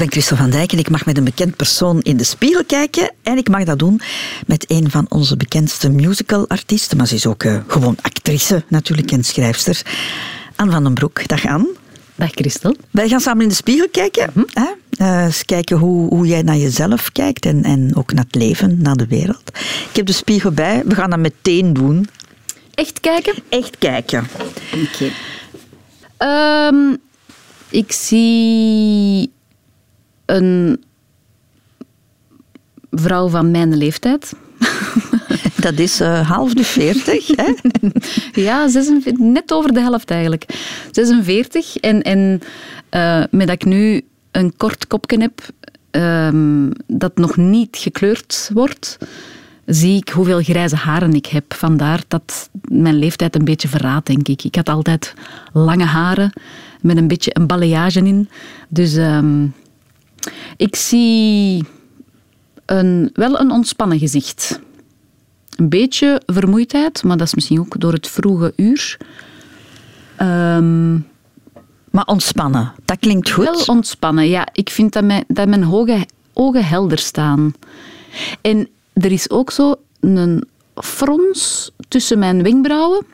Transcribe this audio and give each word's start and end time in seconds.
ben 0.00 0.10
Christel 0.10 0.36
van 0.36 0.50
Dijk 0.50 0.72
en 0.72 0.78
ik 0.78 0.90
mag 0.90 1.04
met 1.04 1.16
een 1.16 1.24
bekend 1.24 1.56
persoon 1.56 2.00
in 2.00 2.16
de 2.16 2.24
spiegel 2.24 2.64
kijken. 2.64 3.12
En 3.22 3.36
ik 3.36 3.48
mag 3.48 3.64
dat 3.64 3.78
doen 3.78 4.00
met 4.46 4.70
een 4.70 4.90
van 4.90 5.06
onze 5.08 5.36
bekendste 5.36 5.90
musicalartiesten. 5.90 6.96
Maar 6.96 7.06
ze 7.06 7.14
is 7.14 7.26
ook 7.26 7.42
uh, 7.42 7.60
gewoon 7.66 7.96
actrice 8.02 8.64
natuurlijk 8.68 9.10
en 9.10 9.24
schrijfster. 9.24 9.82
Anne 10.56 10.72
van 10.72 10.82
den 10.82 10.94
Broek. 10.94 11.28
Dag 11.28 11.46
Anne. 11.46 11.74
Dag 12.14 12.30
Christel. 12.30 12.76
Wij 12.90 13.08
gaan 13.08 13.20
samen 13.20 13.42
in 13.42 13.48
de 13.48 13.54
spiegel 13.54 13.88
kijken. 13.88 14.30
Mm 14.34 14.46
hè? 14.52 14.68
Uh, 15.00 15.24
eens 15.24 15.44
kijken 15.44 15.76
hoe, 15.76 16.08
hoe 16.08 16.26
jij 16.26 16.42
naar 16.42 16.56
jezelf 16.56 17.12
kijkt 17.12 17.46
en, 17.46 17.64
en 17.64 17.96
ook 17.96 18.12
naar 18.12 18.24
het 18.24 18.34
leven, 18.34 18.82
naar 18.82 18.96
de 18.96 19.06
wereld. 19.06 19.42
Ik 19.88 19.96
heb 19.96 20.06
de 20.06 20.12
spiegel 20.12 20.50
bij. 20.50 20.82
We 20.84 20.94
gaan 20.94 21.10
dat 21.10 21.18
meteen 21.18 21.72
doen. 21.72 22.08
Echt 22.74 23.00
kijken? 23.00 23.34
Echt 23.48 23.78
kijken. 23.78 24.28
Oké. 24.72 25.10
Okay. 26.18 26.68
Um, 26.68 26.98
ik 27.68 27.92
zie 27.92 29.30
een 30.30 30.82
vrouw 32.90 33.28
van 33.28 33.50
mijn 33.50 33.76
leeftijd. 33.76 34.32
Dat 35.60 35.78
is 35.78 36.00
uh, 36.00 36.30
half 36.30 36.54
de 36.54 36.64
40, 36.64 37.26
hè? 37.26 37.54
ja, 38.42 38.68
46, 38.68 39.24
net 39.24 39.52
over 39.52 39.72
de 39.72 39.80
helft 39.80 40.10
eigenlijk. 40.10 40.44
46. 40.90 41.76
En, 41.76 42.02
en 42.02 42.40
uh, 42.90 43.22
met 43.30 43.46
dat 43.46 43.56
ik 43.56 43.64
nu 43.64 44.02
een 44.30 44.56
kort 44.56 44.86
kopje 44.86 45.20
heb 45.20 45.40
um, 45.90 46.72
dat 46.86 47.16
nog 47.16 47.36
niet 47.36 47.76
gekleurd 47.76 48.50
wordt, 48.52 48.98
zie 49.66 49.96
ik 49.96 50.08
hoeveel 50.08 50.42
grijze 50.42 50.76
haren 50.76 51.12
ik 51.12 51.26
heb. 51.26 51.54
Vandaar 51.54 52.02
dat 52.08 52.50
mijn 52.62 52.98
leeftijd 52.98 53.34
een 53.34 53.44
beetje 53.44 53.68
verraadt, 53.68 54.06
denk 54.06 54.28
ik. 54.28 54.44
Ik 54.44 54.54
had 54.54 54.68
altijd 54.68 55.14
lange 55.52 55.84
haren 55.84 56.32
met 56.80 56.96
een 56.96 57.08
beetje 57.08 57.30
een 57.34 57.46
balayage 57.46 58.00
in. 58.00 58.28
Dus 58.68 58.94
um, 58.94 59.54
ik 60.56 60.76
zie 60.76 61.64
een, 62.66 63.10
wel 63.12 63.40
een 63.40 63.50
ontspannen 63.50 63.98
gezicht. 63.98 64.60
Een 65.56 65.68
beetje 65.68 66.22
vermoeidheid, 66.26 67.02
maar 67.02 67.16
dat 67.16 67.26
is 67.26 67.34
misschien 67.34 67.60
ook 67.60 67.80
door 67.80 67.92
het 67.92 68.08
vroege 68.08 68.52
uur. 68.56 68.96
Um, 70.20 71.08
maar 71.90 72.04
ontspannen, 72.04 72.72
dat 72.84 72.98
klinkt 72.98 73.30
goed. 73.30 73.44
Wel 73.44 73.64
ontspannen, 73.66 74.28
ja. 74.28 74.48
Ik 74.52 74.70
vind 74.70 74.92
dat 74.92 75.04
mijn, 75.04 75.24
dat 75.28 75.48
mijn 75.48 75.72
ogen, 75.72 76.06
ogen 76.32 76.64
helder 76.64 76.98
staan. 76.98 77.54
En 78.40 78.68
er 78.92 79.12
is 79.12 79.30
ook 79.30 79.50
zo 79.50 79.74
een 80.00 80.44
frons 80.74 81.70
tussen 81.88 82.18
mijn 82.18 82.42
wenkbrauwen 82.42 83.06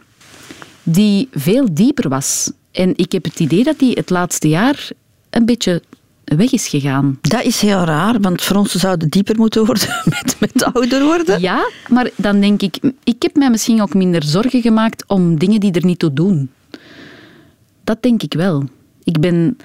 die 0.82 1.28
veel 1.32 1.74
dieper 1.74 2.08
was. 2.08 2.50
En 2.70 2.92
ik 2.96 3.12
heb 3.12 3.24
het 3.24 3.40
idee 3.40 3.64
dat 3.64 3.78
die 3.78 3.92
het 3.92 4.10
laatste 4.10 4.48
jaar 4.48 4.90
een 5.30 5.44
beetje 5.44 5.82
weg 6.34 6.52
is 6.52 6.68
gegaan. 6.68 7.18
Dat 7.20 7.42
is 7.42 7.60
heel 7.60 7.84
raar, 7.84 8.20
want 8.20 8.42
fronsen 8.42 8.80
zouden 8.80 9.08
dieper 9.08 9.36
moeten 9.36 9.66
worden 9.66 9.88
met, 10.20 10.36
met 10.40 10.64
ouder 10.64 11.04
worden. 11.04 11.40
Ja, 11.40 11.70
maar 11.88 12.10
dan 12.16 12.40
denk 12.40 12.62
ik, 12.62 12.78
ik 13.04 13.22
heb 13.22 13.36
mij 13.36 13.50
misschien 13.50 13.82
ook 13.82 13.94
minder 13.94 14.22
zorgen 14.22 14.60
gemaakt 14.62 15.04
om 15.06 15.38
dingen 15.38 15.60
die 15.60 15.72
er 15.72 15.84
niet 15.84 15.98
toe 15.98 16.12
doen. 16.12 16.50
Dat 17.84 18.02
denk 18.02 18.22
ik 18.22 18.34
wel. 18.34 18.64
Ik 19.04 19.20
ben 19.20 19.56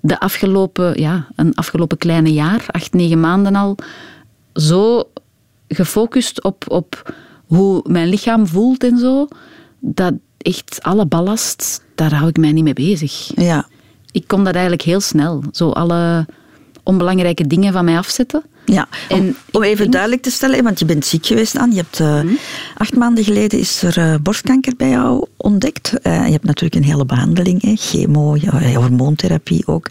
de 0.00 0.20
afgelopen, 0.20 1.00
ja, 1.00 1.28
een 1.36 1.54
afgelopen 1.54 1.98
kleine 1.98 2.32
jaar, 2.32 2.64
acht, 2.70 2.92
negen 2.92 3.20
maanden 3.20 3.54
al, 3.54 3.76
zo 4.52 5.10
gefocust 5.68 6.42
op, 6.42 6.64
op 6.68 7.14
hoe 7.46 7.84
mijn 7.86 8.08
lichaam 8.08 8.46
voelt 8.46 8.84
en 8.84 8.98
zo, 8.98 9.28
dat 9.78 10.12
echt 10.38 10.82
alle 10.82 11.06
ballast, 11.06 11.84
daar 11.94 12.14
hou 12.14 12.28
ik 12.28 12.36
mij 12.36 12.52
niet 12.52 12.64
mee 12.64 12.72
bezig. 12.72 13.30
Ja. 13.34 13.68
Ik 14.18 14.28
kon 14.28 14.44
dat 14.44 14.52
eigenlijk 14.52 14.82
heel 14.82 15.00
snel. 15.00 15.42
Zo 15.52 15.70
alle 15.70 16.26
onbelangrijke 16.82 17.46
dingen 17.46 17.72
van 17.72 17.84
mij 17.84 17.96
afzetten. 17.96 18.42
Ja, 18.64 18.88
en 19.08 19.36
om, 19.50 19.62
even 19.62 19.90
duidelijk 19.90 20.22
te 20.22 20.30
stellen, 20.30 20.64
want 20.64 20.78
je 20.78 20.84
bent 20.84 21.06
ziek 21.06 21.26
geweest 21.26 21.56
aan. 21.56 21.70
Je 21.70 21.76
hebt 21.76 22.00
uh, 22.00 22.20
acht 22.76 22.96
maanden 22.96 23.24
geleden 23.24 23.58
is 23.58 23.82
er 23.82 23.98
uh, 23.98 24.14
borstkanker 24.22 24.72
bij 24.76 24.88
jou 24.88 25.26
ontdekt. 25.36 25.92
Uh, 26.02 26.24
je 26.26 26.32
hebt 26.32 26.44
natuurlijk 26.44 26.74
een 26.74 26.90
hele 26.90 27.04
behandeling, 27.04 27.62
hè, 27.62 27.74
chemo, 27.76 28.36
hormoontherapie 28.74 29.66
ook. 29.66 29.90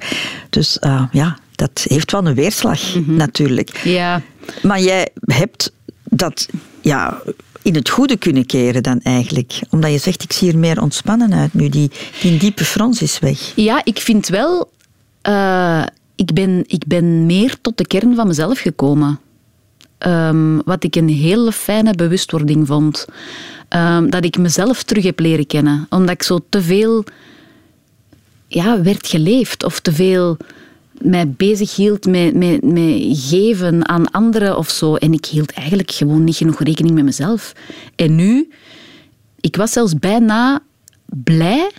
Dus 0.49 0.77
ja, 1.11 1.37
dat 1.55 1.85
heeft 1.87 2.11
wel 2.11 2.25
een 2.25 2.35
weerslag 2.35 2.93
-hmm. 2.93 3.15
natuurlijk. 3.15 3.77
Ja. 3.83 4.21
Maar 4.61 4.81
jij 4.81 5.09
hebt 5.21 5.71
dat 6.03 6.47
ja, 6.81 7.21
in 7.61 7.75
het 7.75 7.89
goede 7.89 8.17
kunnen 8.17 8.45
keren 8.45 8.83
dan 8.83 8.99
eigenlijk? 9.01 9.59
Omdat 9.69 9.91
je 9.91 9.97
zegt, 9.97 10.23
ik 10.23 10.31
zie 10.31 10.51
er 10.51 10.57
meer 10.57 10.81
ontspannen 10.81 11.33
uit 11.33 11.53
nu. 11.53 11.69
Die, 11.69 11.91
die 12.21 12.37
diepe 12.37 12.65
frons 12.65 13.01
is 13.01 13.19
weg. 13.19 13.51
Ja, 13.55 13.81
ik 13.83 13.99
vind 13.99 14.27
wel... 14.27 14.71
Uh, 15.29 15.83
ik, 16.15 16.33
ben, 16.33 16.63
ik 16.67 16.83
ben 16.87 17.25
meer 17.25 17.55
tot 17.61 17.77
de 17.77 17.87
kern 17.87 18.15
van 18.15 18.27
mezelf 18.27 18.59
gekomen. 18.59 19.19
Um, 19.99 20.61
wat 20.63 20.83
ik 20.83 20.95
een 20.95 21.09
hele 21.09 21.51
fijne 21.51 21.93
bewustwording 21.93 22.67
vond. 22.67 23.05
Um, 23.69 24.09
dat 24.09 24.25
ik 24.25 24.37
mezelf 24.37 24.83
terug 24.83 25.03
heb 25.03 25.19
leren 25.19 25.47
kennen. 25.47 25.87
Omdat 25.89 26.09
ik 26.09 26.23
zo 26.23 26.39
te 26.49 26.61
veel 26.61 27.03
ja, 28.47 28.81
werd 28.81 29.07
geleefd. 29.07 29.63
Of 29.63 29.79
te 29.79 29.91
veel 29.91 30.37
mij 31.01 31.29
bezig 31.29 31.75
hield 31.75 32.05
met, 32.05 32.33
met, 32.33 32.63
met 32.63 33.01
geven 33.11 33.87
aan 33.87 34.11
anderen 34.11 34.57
of 34.57 34.69
zo. 34.69 34.95
En 34.95 35.13
ik 35.13 35.25
hield 35.25 35.51
eigenlijk 35.51 35.91
gewoon 35.91 36.23
niet 36.23 36.35
genoeg 36.35 36.63
rekening 36.63 36.95
met 36.95 37.03
mezelf. 37.03 37.53
En 37.95 38.15
nu, 38.15 38.49
ik 39.39 39.55
was 39.55 39.71
zelfs 39.71 39.95
bijna 39.95 40.59
blij 41.05 41.71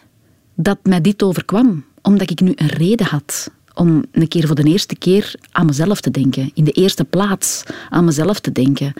dat 0.54 0.78
mij 0.82 1.00
dit 1.00 1.22
overkwam. 1.22 1.84
Omdat 2.02 2.30
ik 2.30 2.40
nu 2.40 2.52
een 2.54 2.68
reden 2.68 3.06
had 3.06 3.50
om 3.74 4.04
een 4.12 4.28
keer 4.28 4.46
voor 4.46 4.56
de 4.56 4.62
eerste 4.62 4.96
keer 4.96 5.34
aan 5.50 5.66
mezelf 5.66 6.00
te 6.00 6.10
denken. 6.10 6.50
In 6.54 6.64
de 6.64 6.72
eerste 6.72 7.04
plaats 7.04 7.62
aan 7.88 8.04
mezelf 8.04 8.40
te 8.40 8.52
denken. 8.52 8.92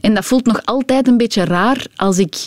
En 0.00 0.14
dat 0.14 0.24
voelt 0.24 0.46
nog 0.46 0.64
altijd 0.64 1.08
een 1.08 1.16
beetje 1.16 1.44
raar 1.44 1.86
als 1.96 2.18
ik 2.18 2.46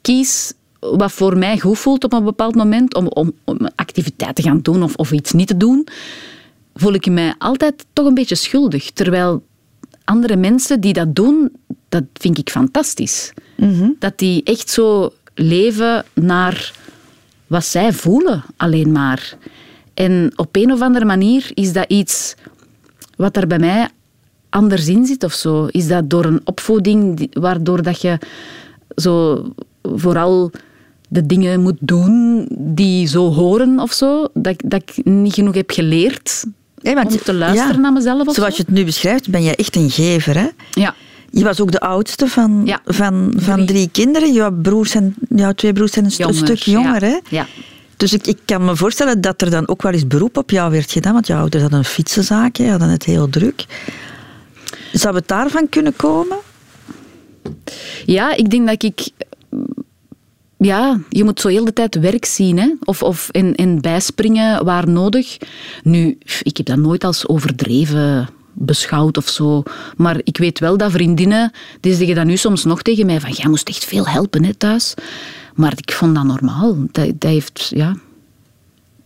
kies 0.00 0.52
wat 0.80 1.12
voor 1.12 1.38
mij 1.38 1.58
goed 1.58 1.78
voelt 1.78 2.04
op 2.04 2.12
een 2.12 2.24
bepaald 2.24 2.54
moment, 2.54 2.94
om, 2.94 3.06
om, 3.06 3.32
om 3.44 3.58
activiteit 3.74 4.36
te 4.36 4.42
gaan 4.42 4.60
doen 4.60 4.82
of, 4.82 4.94
of 4.96 5.12
iets 5.12 5.32
niet 5.32 5.46
te 5.46 5.56
doen, 5.56 5.86
voel 6.74 6.92
ik 6.92 7.10
mij 7.10 7.34
altijd 7.38 7.86
toch 7.92 8.06
een 8.06 8.14
beetje 8.14 8.34
schuldig. 8.34 8.90
Terwijl 8.90 9.42
andere 10.04 10.36
mensen 10.36 10.80
die 10.80 10.92
dat 10.92 11.14
doen, 11.14 11.52
dat 11.88 12.04
vind 12.12 12.38
ik 12.38 12.50
fantastisch. 12.50 13.32
Mhm. 13.56 13.90
Dat 13.98 14.18
die 14.18 14.42
echt 14.42 14.70
zo 14.70 15.12
leven 15.34 16.04
naar 16.14 16.72
wat 17.46 17.64
zij 17.64 17.92
voelen, 17.92 18.44
alleen 18.56 18.92
maar. 18.92 19.36
En 19.94 20.32
op 20.36 20.56
een 20.56 20.72
of 20.72 20.80
andere 20.80 21.04
manier 21.04 21.50
is 21.54 21.72
dat 21.72 21.84
iets 21.88 22.34
wat 23.16 23.36
er 23.36 23.46
bij 23.46 23.58
mij 23.58 23.88
anders 24.48 24.88
in 24.88 25.06
zit 25.06 25.24
of 25.24 25.32
zo. 25.32 25.66
Is 25.66 25.88
dat 25.88 26.10
door 26.10 26.24
een 26.24 26.40
opvoeding 26.44 27.30
waardoor 27.40 27.82
dat 27.82 28.00
je 28.00 28.18
zo 28.96 29.44
vooral 29.82 30.50
de 31.12 31.26
dingen 31.26 31.62
moet 31.62 31.76
doen 31.80 32.46
die 32.58 33.06
zo 33.06 33.32
horen 33.32 33.80
of 33.80 33.92
zo. 33.92 34.28
Dat, 34.34 34.62
dat 34.64 34.82
ik 34.82 35.04
niet 35.04 35.34
genoeg 35.34 35.54
heb 35.54 35.70
geleerd 35.70 36.44
nee, 36.82 36.96
om 36.96 37.08
te 37.08 37.34
luisteren 37.34 37.80
naar 37.80 37.92
mezelf. 37.92 38.26
Of 38.26 38.34
Zoals 38.34 38.56
je 38.56 38.62
het 38.62 38.72
nu 38.72 38.84
beschrijft, 38.84 39.30
ben 39.30 39.42
je 39.42 39.56
echt 39.56 39.76
een 39.76 39.90
gever. 39.90 40.38
Hè? 40.38 40.48
Ja. 40.70 40.94
Je 41.30 41.44
was 41.44 41.60
ook 41.60 41.72
de 41.72 41.80
oudste 41.80 42.26
van, 42.26 42.62
ja. 42.64 42.80
van, 42.84 43.32
van 43.36 43.54
drie. 43.54 43.66
drie 43.66 43.88
kinderen. 43.92 44.32
Jouw, 44.32 44.52
broers 44.52 44.90
zijn, 44.90 45.14
jouw 45.28 45.52
twee 45.52 45.72
broers 45.72 45.92
zijn 45.92 46.04
een, 46.04 46.10
Jonger, 46.10 46.34
stuk 46.34 46.58
jonger. 46.58 47.04
Ja. 47.04 47.08
Hè? 47.08 47.18
ja. 47.28 47.46
Dus 47.96 48.12
ik, 48.12 48.26
ik 48.26 48.38
kan 48.44 48.64
me 48.64 48.76
voorstellen 48.76 49.20
dat 49.20 49.42
er 49.42 49.50
dan 49.50 49.68
ook 49.68 49.82
wel 49.82 49.92
eens 49.92 50.06
beroep 50.06 50.36
op 50.36 50.50
jou 50.50 50.70
werd 50.70 50.92
gedaan. 50.92 51.12
Want 51.12 51.26
jouw 51.26 51.38
ouders 51.38 51.62
hadden 51.62 51.80
een 51.80 51.84
fietsenzaak, 51.84 52.56
hè, 52.56 52.70
hadden 52.70 52.88
het 52.88 53.04
heel 53.04 53.28
druk. 53.28 53.64
Zou 54.92 55.14
het 55.14 55.28
daarvan 55.28 55.68
kunnen 55.68 55.96
komen? 55.96 56.38
Ja, 58.06 58.36
ik 58.36 58.50
denk 58.50 58.66
dat 58.66 58.82
ik 58.82 59.08
ja, 60.60 61.00
je 61.08 61.24
moet 61.24 61.40
zo 61.40 61.48
heel 61.48 61.64
de 61.64 61.72
tijd 61.72 61.98
werk 61.98 62.24
zien. 62.24 62.58
Hè? 62.58 62.72
Of, 62.84 63.02
of 63.02 63.28
in, 63.30 63.54
in 63.54 63.80
bijspringen 63.80 64.64
waar 64.64 64.88
nodig. 64.88 65.36
Nu, 65.82 66.18
ik 66.42 66.56
heb 66.56 66.66
dat 66.66 66.78
nooit 66.78 67.04
als 67.04 67.28
overdreven 67.28 68.28
beschouwd 68.52 69.16
of 69.16 69.28
zo. 69.28 69.62
Maar 69.96 70.20
ik 70.24 70.36
weet 70.36 70.58
wel 70.58 70.76
dat 70.76 70.90
vriendinnen, 70.90 71.52
die 71.80 71.94
zeggen 71.94 72.14
dat 72.14 72.24
nu 72.24 72.36
soms 72.36 72.64
nog 72.64 72.82
tegen 72.82 73.06
mij, 73.06 73.20
van 73.20 73.30
jij 73.30 73.48
moest 73.48 73.68
echt 73.68 73.84
veel 73.84 74.06
helpen 74.06 74.44
hè, 74.44 74.54
thuis. 74.54 74.94
Maar 75.54 75.72
ik 75.76 75.92
vond 75.92 76.14
dat 76.14 76.24
normaal. 76.24 76.76
Dat, 76.90 77.06
dat 77.20 77.30
heeft, 77.30 77.72
ja... 77.74 77.96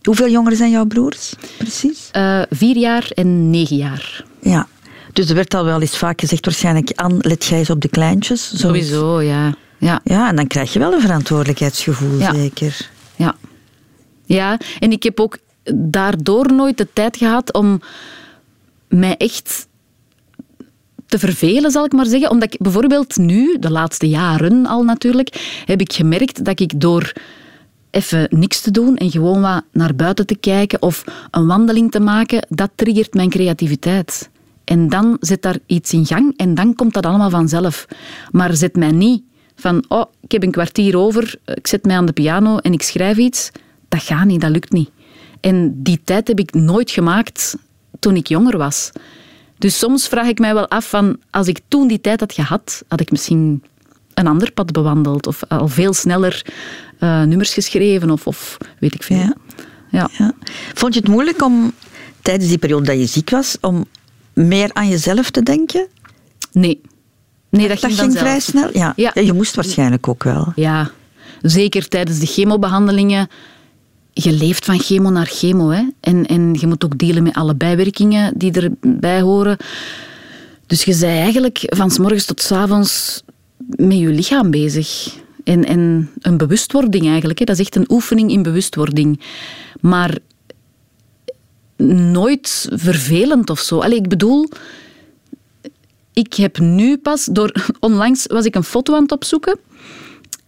Hoeveel 0.01 0.29
jongeren 0.29 0.57
zijn 0.57 0.71
jouw 0.71 0.85
broers, 0.85 1.33
precies? 1.57 2.09
Uh, 2.13 2.41
vier 2.49 2.77
jaar 2.77 3.09
en 3.13 3.49
negen 3.49 3.75
jaar. 3.75 4.25
Ja, 4.41 4.67
dus 5.13 5.29
er 5.29 5.35
werd 5.35 5.53
al 5.53 5.65
wel 5.65 5.81
eens 5.81 5.97
vaak 5.97 6.19
gezegd 6.19 6.45
waarschijnlijk, 6.45 6.91
Anne, 6.95 7.17
let 7.19 7.45
jij 7.45 7.57
eens 7.57 7.69
op 7.69 7.81
de 7.81 7.87
kleintjes. 7.87 8.51
Sowieso, 8.59 9.21
ja. 9.21 9.55
Ja. 9.85 10.01
ja, 10.03 10.29
en 10.29 10.35
dan 10.35 10.47
krijg 10.47 10.73
je 10.73 10.79
wel 10.79 10.93
een 10.93 11.01
verantwoordelijkheidsgevoel, 11.01 12.19
ja. 12.19 12.33
zeker. 12.33 12.89
Ja. 13.15 13.35
ja, 14.25 14.59
en 14.79 14.91
ik 14.91 15.03
heb 15.03 15.19
ook 15.19 15.37
daardoor 15.73 16.53
nooit 16.53 16.77
de 16.77 16.87
tijd 16.93 17.17
gehad 17.17 17.53
om 17.53 17.81
mij 18.87 19.17
echt 19.17 19.67
te 21.05 21.19
vervelen, 21.19 21.71
zal 21.71 21.85
ik 21.85 21.91
maar 21.91 22.05
zeggen. 22.05 22.29
Omdat 22.29 22.53
ik 22.53 22.61
bijvoorbeeld 22.61 23.17
nu, 23.17 23.59
de 23.59 23.71
laatste 23.71 24.09
jaren 24.09 24.65
al 24.65 24.83
natuurlijk, 24.83 25.61
heb 25.65 25.81
ik 25.81 25.93
gemerkt 25.93 26.45
dat 26.45 26.59
ik 26.59 26.79
door 26.79 27.11
even 27.89 28.27
niks 28.29 28.61
te 28.61 28.71
doen 28.71 28.97
en 28.97 29.11
gewoon 29.11 29.41
wat 29.41 29.63
naar 29.71 29.95
buiten 29.95 30.25
te 30.25 30.35
kijken 30.35 30.81
of 30.81 31.03
een 31.31 31.47
wandeling 31.47 31.91
te 31.91 31.99
maken, 31.99 32.45
dat 32.49 32.71
triggert 32.75 33.13
mijn 33.13 33.29
creativiteit. 33.29 34.29
En 34.63 34.89
dan 34.89 35.17
zet 35.19 35.41
daar 35.41 35.57
iets 35.65 35.93
in 35.93 36.05
gang 36.05 36.37
en 36.37 36.55
dan 36.55 36.75
komt 36.75 36.93
dat 36.93 37.05
allemaal 37.05 37.29
vanzelf. 37.29 37.85
Maar 38.31 38.55
zet 38.55 38.75
mij 38.75 38.91
niet 38.91 39.23
van, 39.55 39.85
oh, 39.87 40.05
ik 40.21 40.31
heb 40.31 40.43
een 40.43 40.51
kwartier 40.51 40.97
over, 40.97 41.35
ik 41.45 41.67
zet 41.67 41.85
mij 41.85 41.95
aan 41.95 42.05
de 42.05 42.13
piano 42.13 42.57
en 42.57 42.73
ik 42.73 42.81
schrijf 42.81 43.17
iets. 43.17 43.51
Dat 43.87 44.03
gaat 44.03 44.25
niet, 44.25 44.41
dat 44.41 44.51
lukt 44.51 44.71
niet. 44.71 44.89
En 45.39 45.83
die 45.83 46.01
tijd 46.03 46.27
heb 46.27 46.39
ik 46.39 46.53
nooit 46.53 46.91
gemaakt 46.91 47.57
toen 47.99 48.15
ik 48.15 48.27
jonger 48.27 48.57
was. 48.57 48.91
Dus 49.57 49.77
soms 49.77 50.07
vraag 50.07 50.27
ik 50.27 50.39
mij 50.39 50.53
wel 50.53 50.67
af 50.67 50.89
van, 50.89 51.17
als 51.29 51.47
ik 51.47 51.59
toen 51.67 51.87
die 51.87 52.01
tijd 52.01 52.19
had 52.19 52.33
gehad, 52.33 52.83
had 52.87 52.99
ik 52.99 53.11
misschien 53.11 53.63
een 54.13 54.27
ander 54.27 54.51
pad 54.51 54.71
bewandeld 54.71 55.27
of 55.27 55.43
al 55.47 55.67
veel 55.67 55.93
sneller 55.93 56.45
uh, 56.99 57.23
nummers 57.23 57.53
geschreven 57.53 58.09
of, 58.09 58.27
of 58.27 58.57
weet 58.79 58.95
ik 58.95 59.03
veel. 59.03 59.17
Ja. 59.17 59.35
Ja. 59.89 60.09
ja. 60.17 60.33
Vond 60.73 60.93
je 60.93 60.99
het 60.99 61.09
moeilijk 61.09 61.43
om 61.43 61.73
tijdens 62.21 62.49
die 62.49 62.57
periode 62.57 62.85
dat 62.85 62.97
je 62.97 63.05
ziek 63.05 63.29
was, 63.29 63.57
om 63.61 63.85
meer 64.33 64.69
aan 64.73 64.89
jezelf 64.89 65.29
te 65.29 65.43
denken? 65.43 65.87
Nee. 66.51 66.81
Nee, 67.55 67.67
dat, 67.67 67.79
dat 67.79 67.91
ging, 67.91 67.99
ging 67.99 68.17
vrij 68.17 68.39
snel? 68.39 68.69
Ja. 68.73 68.93
ja. 68.95 69.11
je 69.13 69.33
moest 69.33 69.55
waarschijnlijk 69.55 70.07
ook 70.07 70.23
wel. 70.23 70.51
Ja, 70.55 70.91
zeker 71.41 71.87
tijdens 71.87 72.19
de 72.19 72.25
chemobehandelingen. 72.25 73.27
Je 74.13 74.31
leeft 74.31 74.65
van 74.65 74.79
chemo 74.79 75.09
naar 75.09 75.25
chemo. 75.25 75.69
Hè? 75.69 75.83
En, 75.99 76.25
en 76.25 76.55
je 76.59 76.67
moet 76.67 76.85
ook 76.85 76.97
delen 76.97 77.23
met 77.23 77.33
alle 77.33 77.55
bijwerkingen 77.55 78.33
die 78.37 78.51
erbij 78.51 79.21
horen. 79.21 79.57
Dus 80.67 80.83
je 80.83 80.91
bent 80.91 81.03
eigenlijk 81.03 81.59
van 81.65 81.91
s 81.91 81.97
morgens 81.97 82.25
tot 82.25 82.41
s 82.41 82.51
avonds 82.51 83.23
met 83.67 83.97
je 83.97 84.07
lichaam 84.07 84.51
bezig. 84.51 85.15
En, 85.43 85.65
en 85.65 86.11
een 86.21 86.37
bewustwording 86.37 87.07
eigenlijk. 87.07 87.39
Hè. 87.39 87.45
Dat 87.45 87.55
is 87.55 87.65
echt 87.65 87.75
een 87.75 87.91
oefening 87.91 88.31
in 88.31 88.43
bewustwording. 88.43 89.21
Maar 89.81 90.17
nooit 92.11 92.69
vervelend 92.71 93.49
of 93.49 93.59
zo. 93.59 93.79
Allee, 93.79 93.97
ik 93.97 94.09
bedoel, 94.09 94.49
ik 96.15 96.33
heb 96.33 96.59
nu 96.59 96.97
pas 96.97 97.25
door. 97.25 97.51
Onlangs 97.79 98.25
was 98.25 98.45
ik 98.45 98.55
een 98.55 98.63
foto 98.63 98.95
aan 98.95 99.01
het 99.01 99.11
opzoeken. 99.11 99.59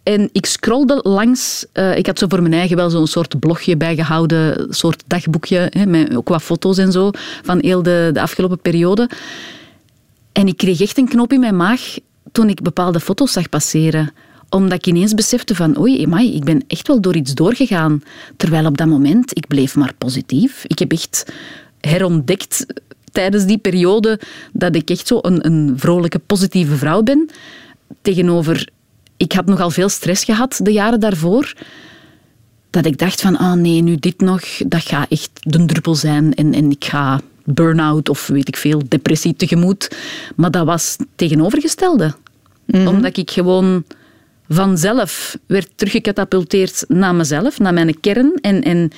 En 0.04 0.30
ik 0.32 0.46
scrolde 0.46 1.00
langs. 1.04 1.66
Uh, 1.74 1.98
ik 1.98 2.06
had 2.06 2.20
zo 2.20 2.26
voor 2.30 2.42
mijn 2.42 2.54
eigen 2.54 2.76
wel 2.76 2.90
zo'n 2.90 3.08
soort 3.08 3.40
blogje 3.40 3.78
bijgehouden, 3.78 4.62
een 4.62 4.74
soort 4.74 5.04
dagboekje, 5.08 5.68
hè, 5.70 5.86
met 5.86 6.16
ook 6.16 6.30
wat 6.30 6.42
foto's 6.42 6.78
en 6.78 6.92
zo, 6.92 7.12
van 7.44 7.60
heel 7.62 7.84
de, 7.84 8.10
de 8.14 8.22
afgelopen 8.22 8.60
periode. 8.60 9.10
En 10.32 10.48
ik 10.48 10.58
kreeg 10.58 10.82
echt 10.82 10.98
een 10.98 11.08
knop 11.08 11.34
in 11.34 11.40
mijn 11.40 11.56
maag 11.56 11.98
toen 12.32 12.50
ik 12.50 12.62
bepaalde 12.62 13.00
foto's 13.00 13.32
zag 13.32 13.50
passeren 13.50 14.14
omdat 14.50 14.78
ik 14.78 14.88
ineens 14.88 15.14
besefte 15.14 15.56
van, 15.56 15.80
oei, 15.80 16.04
amai, 16.04 16.36
ik 16.36 16.44
ben 16.44 16.64
echt 16.68 16.88
wel 16.88 17.02
door 17.02 17.16
iets 17.16 17.34
doorgegaan. 17.34 18.04
Terwijl 18.38 18.66
op 18.66 18.78
dat 18.78 18.88
moment, 18.88 19.38
ik 19.38 19.48
bleef 19.48 19.76
maar 19.76 19.94
positief. 19.98 20.64
Ik 20.68 20.80
heb 20.80 20.92
echt 20.92 21.34
herontdekt 21.80 22.66
tijdens 23.18 23.46
die 23.46 23.58
periode 23.58 24.20
dat 24.54 24.76
ik 24.76 24.90
echt 24.90 25.08
zo 25.08 25.20
een, 25.22 25.46
een 25.46 25.74
vrolijke, 25.76 26.20
positieve 26.20 26.76
vrouw 26.76 27.02
ben. 27.02 27.30
Tegenover, 28.02 28.70
ik 29.18 29.32
had 29.32 29.46
nogal 29.46 29.70
veel 29.70 29.90
stress 29.90 30.24
gehad 30.24 30.60
de 30.64 30.72
jaren 30.72 31.00
daarvoor. 31.00 31.54
Dat 32.70 32.86
ik 32.86 32.98
dacht 32.98 33.22
van, 33.22 33.38
ah 33.38 33.52
oh 33.52 33.54
nee, 33.54 33.82
nu 33.82 33.96
dit 33.96 34.20
nog, 34.20 34.42
dat 34.68 34.82
gaat 34.82 35.10
echt 35.10 35.30
de 35.40 35.66
druppel 35.66 35.96
zijn. 35.96 36.34
En, 36.34 36.54
en 36.54 36.72
ik 36.72 36.86
ga 36.86 37.22
burn-out 37.44 38.10
of 38.10 38.28
weet 38.28 38.48
ik 38.48 38.58
veel, 38.58 38.82
depressie 38.88 39.36
tegemoet. 39.36 39.96
Maar 40.36 40.52
dat 40.52 40.66
was 40.66 40.98
tegenovergestelde. 41.16 42.14
Mhm. 42.66 42.88
Omdat 42.88 43.18
ik 43.18 43.32
gewoon 43.32 43.84
vanzelf 44.50 45.38
werd 45.46 45.70
teruggecatapulteerd 45.76 46.86
naar 46.88 47.16
mezelf, 47.16 47.60
naar 47.60 47.74
mijn 47.74 48.00
kern. 48.00 48.38
En, 48.42 48.64
en 48.64 48.92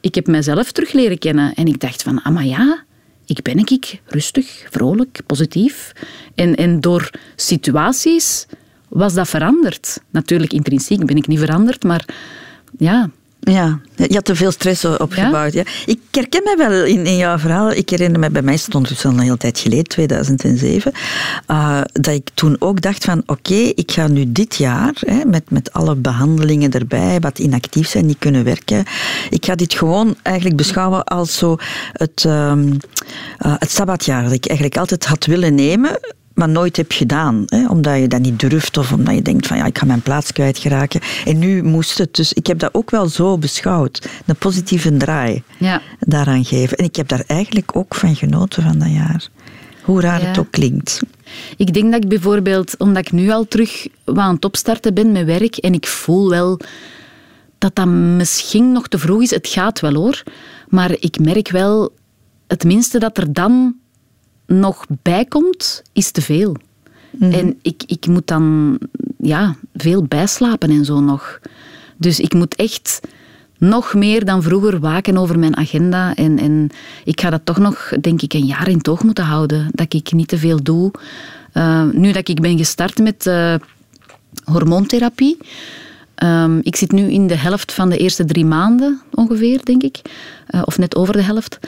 ik 0.00 0.14
heb 0.14 0.26
mezelf 0.26 0.72
terug 0.72 0.92
leren 0.92 1.18
kennen. 1.18 1.54
En 1.54 1.66
ik 1.66 1.80
dacht 1.80 2.02
van, 2.02 2.22
ah 2.22 2.34
maar 2.34 2.46
ja, 2.46 2.84
ik 3.26 3.42
ben 3.42 3.58
ik 3.58 4.00
rustig, 4.06 4.66
vrolijk, 4.70 5.20
positief. 5.26 5.92
En, 6.34 6.54
en 6.54 6.80
door 6.80 7.10
situaties 7.36 8.46
was 8.88 9.14
dat 9.14 9.28
veranderd. 9.28 10.00
Natuurlijk, 10.10 10.52
intrinsiek 10.52 11.06
ben 11.06 11.16
ik 11.16 11.26
niet 11.26 11.38
veranderd, 11.38 11.82
maar 11.82 12.04
ja, 12.78 13.10
ja, 13.44 13.80
je 13.94 14.14
had 14.14 14.24
te 14.24 14.36
veel 14.36 14.50
stress 14.50 14.84
opgebouwd. 14.84 15.52
Ja? 15.52 15.62
Ik 15.86 16.00
herken 16.10 16.42
me 16.44 16.54
wel 16.56 16.84
in, 16.84 17.06
in 17.06 17.16
jouw 17.16 17.38
verhaal. 17.38 17.70
Ik 17.70 17.90
herinner 17.90 18.20
me, 18.20 18.30
bij 18.30 18.42
mij 18.42 18.56
stond 18.56 18.88
het 18.88 19.04
al 19.04 19.10
een 19.10 19.18
hele 19.18 19.36
tijd 19.36 19.58
geleden, 19.58 19.84
2007, 19.84 20.92
uh, 20.92 21.78
eh, 21.78 21.84
dat 21.92 22.14
ik 22.14 22.28
toen 22.34 22.56
ook 22.58 22.80
dacht 22.80 23.04
van 23.04 23.22
oké, 23.26 23.54
ik 23.54 23.92
ga 23.92 24.06
nu 24.06 24.32
dit 24.32 24.54
jaar, 24.54 24.94
hè, 25.06 25.24
met, 25.24 25.50
met 25.50 25.72
alle 25.72 25.94
behandelingen 25.94 26.70
erbij, 26.70 27.20
wat 27.20 27.38
inactief 27.38 27.88
zijn, 27.88 28.06
niet 28.06 28.18
kunnen 28.18 28.44
werken, 28.44 28.84
ik 29.30 29.44
ga 29.44 29.54
dit 29.54 29.74
gewoon 29.74 30.16
eigenlijk 30.22 30.56
beschouwen 30.56 31.04
als 31.04 31.36
zo 31.38 31.56
het, 31.92 32.24
um, 32.24 32.68
uh, 32.68 33.54
het 33.58 33.70
sabbatjaar 33.70 34.22
dat 34.22 34.32
ik 34.32 34.46
eigenlijk 34.46 34.78
altijd 34.78 35.06
had 35.06 35.26
willen 35.26 35.54
nemen 35.54 35.98
maar 36.34 36.48
nooit 36.48 36.76
heb 36.76 36.92
gedaan. 36.92 37.42
Hè, 37.46 37.68
omdat 37.68 37.98
je 37.98 38.08
dat 38.08 38.20
niet 38.20 38.40
durft 38.40 38.76
of 38.76 38.92
omdat 38.92 39.14
je 39.14 39.22
denkt 39.22 39.46
van 39.46 39.56
ja, 39.56 39.64
ik 39.64 39.78
ga 39.78 39.86
mijn 39.86 40.02
plaats 40.02 40.32
kwijtgeraken. 40.32 41.00
En 41.24 41.38
nu 41.38 41.62
moest 41.62 41.98
het. 41.98 42.14
Dus 42.14 42.32
ik 42.32 42.46
heb 42.46 42.58
dat 42.58 42.74
ook 42.74 42.90
wel 42.90 43.08
zo 43.08 43.38
beschouwd. 43.38 44.08
Een 44.26 44.36
positieve 44.36 44.96
draai 44.96 45.42
ja. 45.58 45.82
daaraan 46.00 46.44
geven. 46.44 46.76
En 46.76 46.84
ik 46.84 46.96
heb 46.96 47.08
daar 47.08 47.24
eigenlijk 47.26 47.76
ook 47.76 47.94
van 47.94 48.16
genoten 48.16 48.62
van 48.62 48.78
dat 48.78 48.92
jaar. 48.92 49.28
Hoe 49.82 50.00
raar 50.00 50.26
het 50.26 50.38
ook 50.38 50.50
klinkt. 50.50 51.00
Ik 51.56 51.72
denk 51.74 51.92
dat 51.92 52.02
ik 52.02 52.08
bijvoorbeeld, 52.08 52.78
omdat 52.78 53.06
ik 53.06 53.12
nu 53.12 53.30
al 53.30 53.48
terug 53.48 53.86
aan 54.04 54.34
het 54.34 54.44
opstarten 54.44 54.94
ben 54.94 55.12
met 55.12 55.24
werk 55.26 55.56
en 55.56 55.74
ik 55.74 55.86
voel 55.86 56.28
wel 56.28 56.60
dat 57.58 57.74
dat 57.74 57.86
misschien 57.86 58.72
nog 58.72 58.88
te 58.88 58.98
vroeg 58.98 59.22
is. 59.22 59.30
Het 59.30 59.48
gaat 59.48 59.80
wel 59.80 59.94
hoor. 59.94 60.22
Maar 60.68 60.90
ik 61.00 61.18
merk 61.18 61.50
wel, 61.50 61.92
het 62.46 62.64
minste 62.64 62.98
dat 62.98 63.18
er 63.18 63.32
dan 63.32 63.76
nog 64.58 64.86
bijkomt, 65.02 65.82
is 65.92 66.10
te 66.10 66.22
veel. 66.22 66.56
Mhm. 67.10 67.32
En 67.32 67.58
ik, 67.62 67.82
ik 67.86 68.06
moet 68.06 68.26
dan 68.26 68.78
ja, 69.18 69.56
veel 69.74 70.04
bijslapen 70.04 70.70
en 70.70 70.84
zo 70.84 71.00
nog. 71.00 71.40
Dus 71.96 72.20
ik 72.20 72.34
moet 72.34 72.54
echt 72.54 73.00
nog 73.58 73.94
meer 73.94 74.24
dan 74.24 74.42
vroeger 74.42 74.80
waken 74.80 75.16
over 75.16 75.38
mijn 75.38 75.56
agenda. 75.56 76.14
En, 76.14 76.38
en 76.38 76.70
ik 77.04 77.20
ga 77.20 77.30
dat 77.30 77.40
toch 77.44 77.58
nog, 77.58 77.92
denk 78.00 78.22
ik, 78.22 78.32
een 78.32 78.46
jaar 78.46 78.68
in 78.68 78.80
toog 78.80 79.02
moeten 79.02 79.24
houden. 79.24 79.68
Dat 79.70 79.94
ik 79.94 80.12
niet 80.12 80.28
te 80.28 80.38
veel 80.38 80.62
doe. 80.62 80.90
Uh, 81.54 81.84
nu 81.92 82.12
dat 82.12 82.28
ik 82.28 82.40
ben 82.40 82.58
gestart 82.58 82.98
met 82.98 83.26
uh, 83.26 83.54
hormoontherapie. 84.44 85.36
Um, 86.24 86.60
ik 86.62 86.76
zit 86.76 86.92
nu 86.92 87.10
in 87.10 87.26
de 87.26 87.36
helft 87.36 87.72
van 87.72 87.90
de 87.90 87.96
eerste 87.96 88.24
drie 88.24 88.44
maanden 88.44 89.00
ongeveer, 89.14 89.64
denk 89.64 89.82
ik. 89.82 90.00
Uh, 90.50 90.62
of 90.64 90.78
net 90.78 90.96
over 90.96 91.14
de 91.14 91.22
helft. 91.22 91.58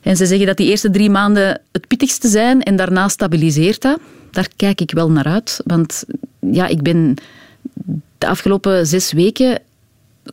En 0.00 0.16
ze 0.16 0.26
zeggen 0.26 0.46
dat 0.46 0.56
die 0.56 0.70
eerste 0.70 0.90
drie 0.90 1.10
maanden 1.10 1.60
het 1.72 1.86
pittigste 1.86 2.28
zijn 2.28 2.62
en 2.62 2.76
daarna 2.76 3.08
stabiliseert 3.08 3.82
dat. 3.82 3.98
Daar 4.30 4.48
kijk 4.56 4.80
ik 4.80 4.90
wel 4.90 5.10
naar 5.10 5.24
uit. 5.24 5.60
Want 5.64 6.04
ja, 6.40 6.66
ik 6.66 6.82
ben 6.82 7.14
de 8.18 8.26
afgelopen 8.26 8.86
zes 8.86 9.12
weken 9.12 9.58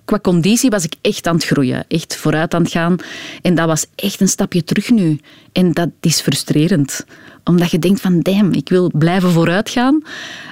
qua 0.06 0.20
conditie 0.20 0.70
was 0.70 0.84
ik 0.84 0.96
echt 1.02 1.28
aan 1.28 1.36
het 1.36 1.46
groeien, 1.46 1.86
echt 1.88 2.16
vooruit 2.16 2.54
aan 2.54 2.62
het 2.62 2.72
gaan. 2.72 2.96
En 3.42 3.56
dat 3.56 3.68
was 3.68 3.86
echt 3.96 4.22
een 4.22 4.28
stapje 4.28 4.64
terug 4.64 4.90
nu. 4.90 5.20
En 5.52 5.72
dat 5.72 5.90
is 6.00 6.22
frustrerend 6.22 7.06
omdat 7.46 7.72
je 7.72 7.80
denkt 7.80 8.02
van, 8.02 8.20
damn, 8.20 8.54
ik 8.54 8.70
wil 8.70 8.92
blijven 8.94 9.32
vooruit 9.32 9.70
gaan. 9.70 10.04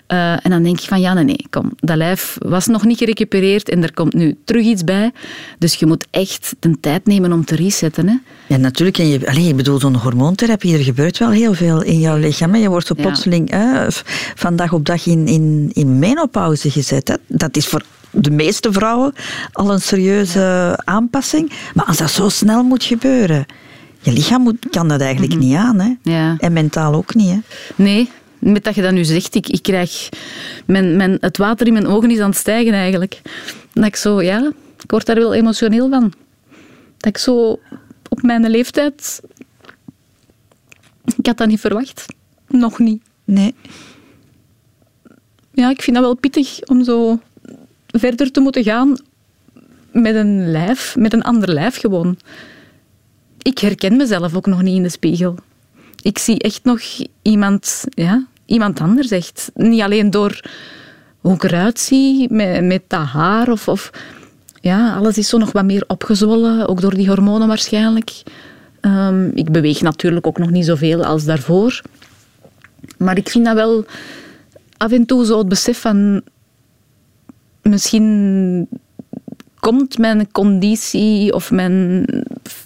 Uh, 0.08 0.46
en 0.46 0.50
dan 0.50 0.64
denk 0.64 0.80
je 0.80 0.88
van, 0.88 1.02
ja, 1.02 1.14
nee, 1.14 1.24
nee, 1.24 1.46
kom. 1.50 1.72
Dat 1.76 1.98
lijf 1.98 2.38
was 2.40 2.68
nog 2.68 2.86
niet 2.86 2.98
gerecupereerd 2.98 3.70
en 3.70 3.84
er 3.84 3.94
komt 3.94 4.14
nu 4.14 4.38
terug 4.46 4.66
iets 4.66 4.84
bij. 4.84 5.12
Dus 5.60 5.76
je 5.76 5.86
moet 5.86 6.08
echt 6.12 6.56
de 6.60 6.80
tijd 6.80 7.06
nemen 7.06 7.32
om 7.32 7.46
te 7.46 7.56
resetten. 7.56 8.08
Hè. 8.08 8.16
Ja, 8.48 8.58
natuurlijk. 8.58 8.98
En 8.98 9.08
je, 9.08 9.28
allez, 9.28 9.48
ik 9.48 9.56
bedoel, 9.56 9.80
zo'n 9.80 9.96
hormoontherapie, 9.96 10.78
er 10.78 10.84
gebeurt 10.84 11.18
wel 11.18 11.30
heel 11.30 11.54
veel 11.54 11.82
in 11.84 12.00
jouw 12.00 12.18
lichaam. 12.18 12.56
Je 12.56 12.70
wordt 12.70 12.88
zo 12.88 12.96
plotseling 12.96 13.50
ja. 13.50 13.88
van 14.36 14.56
dag 14.56 14.74
op 14.74 14.86
dag 14.86 15.06
in, 15.06 15.28
in, 15.28 15.70
in 15.74 16.00
menopauze 16.00 16.72
gezet. 16.72 17.08
Hè. 17.08 17.16
Dat 17.28 17.56
is 17.58 17.68
voor 17.68 17.84
de 18.14 18.32
meeste 18.32 18.72
vrouwen 18.72 19.14
al 19.52 19.72
een 19.72 19.82
serieuze 19.82 20.80
aanpassing. 20.84 21.52
Maar 21.74 21.86
als 21.86 21.98
dat 21.98 22.12
zo 22.12 22.30
snel 22.30 22.64
moet 22.64 22.84
gebeuren 22.84 23.46
je 24.04 24.12
lichaam 24.12 24.42
moet, 24.42 24.70
kan 24.70 24.88
dat 24.88 25.02
eigenlijk 25.02 25.34
mhm. 25.34 25.44
niet 25.44 25.56
aan. 25.56 25.80
Hè? 25.80 25.94
Ja. 26.02 26.36
En 26.40 26.54
mentaal 26.54 26.94
ook 26.94 27.16
niet. 27.16 27.30
Hè? 27.30 27.40
Nee, 27.76 28.10
met 28.40 28.64
dat 28.64 28.76
je 28.76 28.82
dat 28.82 28.92
nu 28.92 29.04
zegt, 29.04 29.36
ik, 29.36 29.48
ik 29.48 29.62
krijg... 29.62 30.10
Mijn, 30.66 30.96
mijn, 30.96 31.18
het 31.20 31.38
water 31.38 31.68
in 31.68 31.74
mijn 31.74 31.88
ogen 31.88 32.12
is 32.12 32.20
aan 32.20 32.30
het 32.30 32.38
stijgen 32.38 32.74
eigenlijk. 32.74 33.22
Dat 33.74 33.86
ik 33.86 33.96
zo, 33.96 34.22
ja, 34.22 34.52
ik 34.84 34.92
word 34.92 35.06
daar 35.06 35.16
wel 35.16 35.34
emotioneel 35.34 35.90
van. 35.90 36.14
Dat 36.98 37.10
ik 37.10 37.18
zo 37.18 37.60
op 38.10 38.22
mijn 38.22 38.50
leeftijd... 38.50 39.22
Ik 41.18 41.26
had 41.26 41.38
dat 41.38 41.48
niet 41.48 41.60
verwacht. 41.60 42.06
Nog 42.48 42.80
niet. 42.80 43.04
Nee. 43.24 43.56
Ja, 45.52 45.70
ik 45.70 45.82
vind 45.82 45.96
dat 45.96 46.06
wel 46.06 46.16
pittig 46.16 46.62
om 46.62 46.84
zo 46.84 47.20
verder 47.94 48.32
te 48.32 48.40
moeten 48.40 48.64
gaan 48.64 48.98
met 49.92 50.16
een 50.16 50.52
lijf, 50.52 50.96
met 50.96 51.14
een 51.14 51.24
ander 51.24 51.54
lijf 51.54 51.80
gewoon 51.80 52.18
ik 53.44 53.60
herken 53.60 53.98
mezelf 53.98 54.36
ook 54.36 54.46
nog 54.46 54.62
niet 54.62 54.76
in 54.76 54.84
de 54.84 54.90
spiegel. 54.90 55.36
Ik 56.02 56.18
zie 56.18 56.40
echt 56.40 56.64
nog 56.64 56.82
iemand, 57.22 57.84
ja, 57.90 58.26
iemand 58.46 58.80
anders 58.80 59.12
echt. 59.12 59.52
Niet 59.54 59.82
alleen 59.82 60.10
door 60.10 60.40
hoe 61.20 61.34
ik 61.34 61.44
eruit 61.44 61.80
zie, 61.80 62.34
met, 62.34 62.64
met 62.64 62.82
dat 62.88 63.06
haar 63.06 63.52
of, 63.52 63.68
of 63.68 63.90
ja, 64.62 64.96
alles 64.96 65.18
is 65.18 65.30
zo 65.30 65.38
nog 65.38 65.52
wat 65.52 65.66
meer 65.66 65.84
opgezwollen, 65.88 66.68
ook 66.68 66.82
door 66.82 66.94
die 66.94 67.08
hormonen 67.08 67.48
waarschijnlijk. 67.48 68.24
Ehm, 68.80 69.28
ik 69.34 69.52
beweeg 69.52 69.82
natuurlijk 69.82 70.28
ook 70.28 70.38
nog 70.38 70.50
niet 70.50 70.66
zoveel 70.66 71.06
als 71.06 71.26
daarvoor. 71.26 71.82
Maar 72.98 73.18
ik 73.18 73.30
vind 73.30 73.46
dat 73.46 73.56
wel 73.56 73.86
af 74.78 74.92
en 74.92 75.06
toe 75.06 75.26
zo 75.26 75.38
het 75.38 75.48
besef 75.48 75.82
van... 75.82 76.22
Misschien 77.74 78.68
komt 79.60 79.98
mijn 79.98 80.32
conditie 80.32 81.34
of 81.34 81.52
mijn 81.52 82.06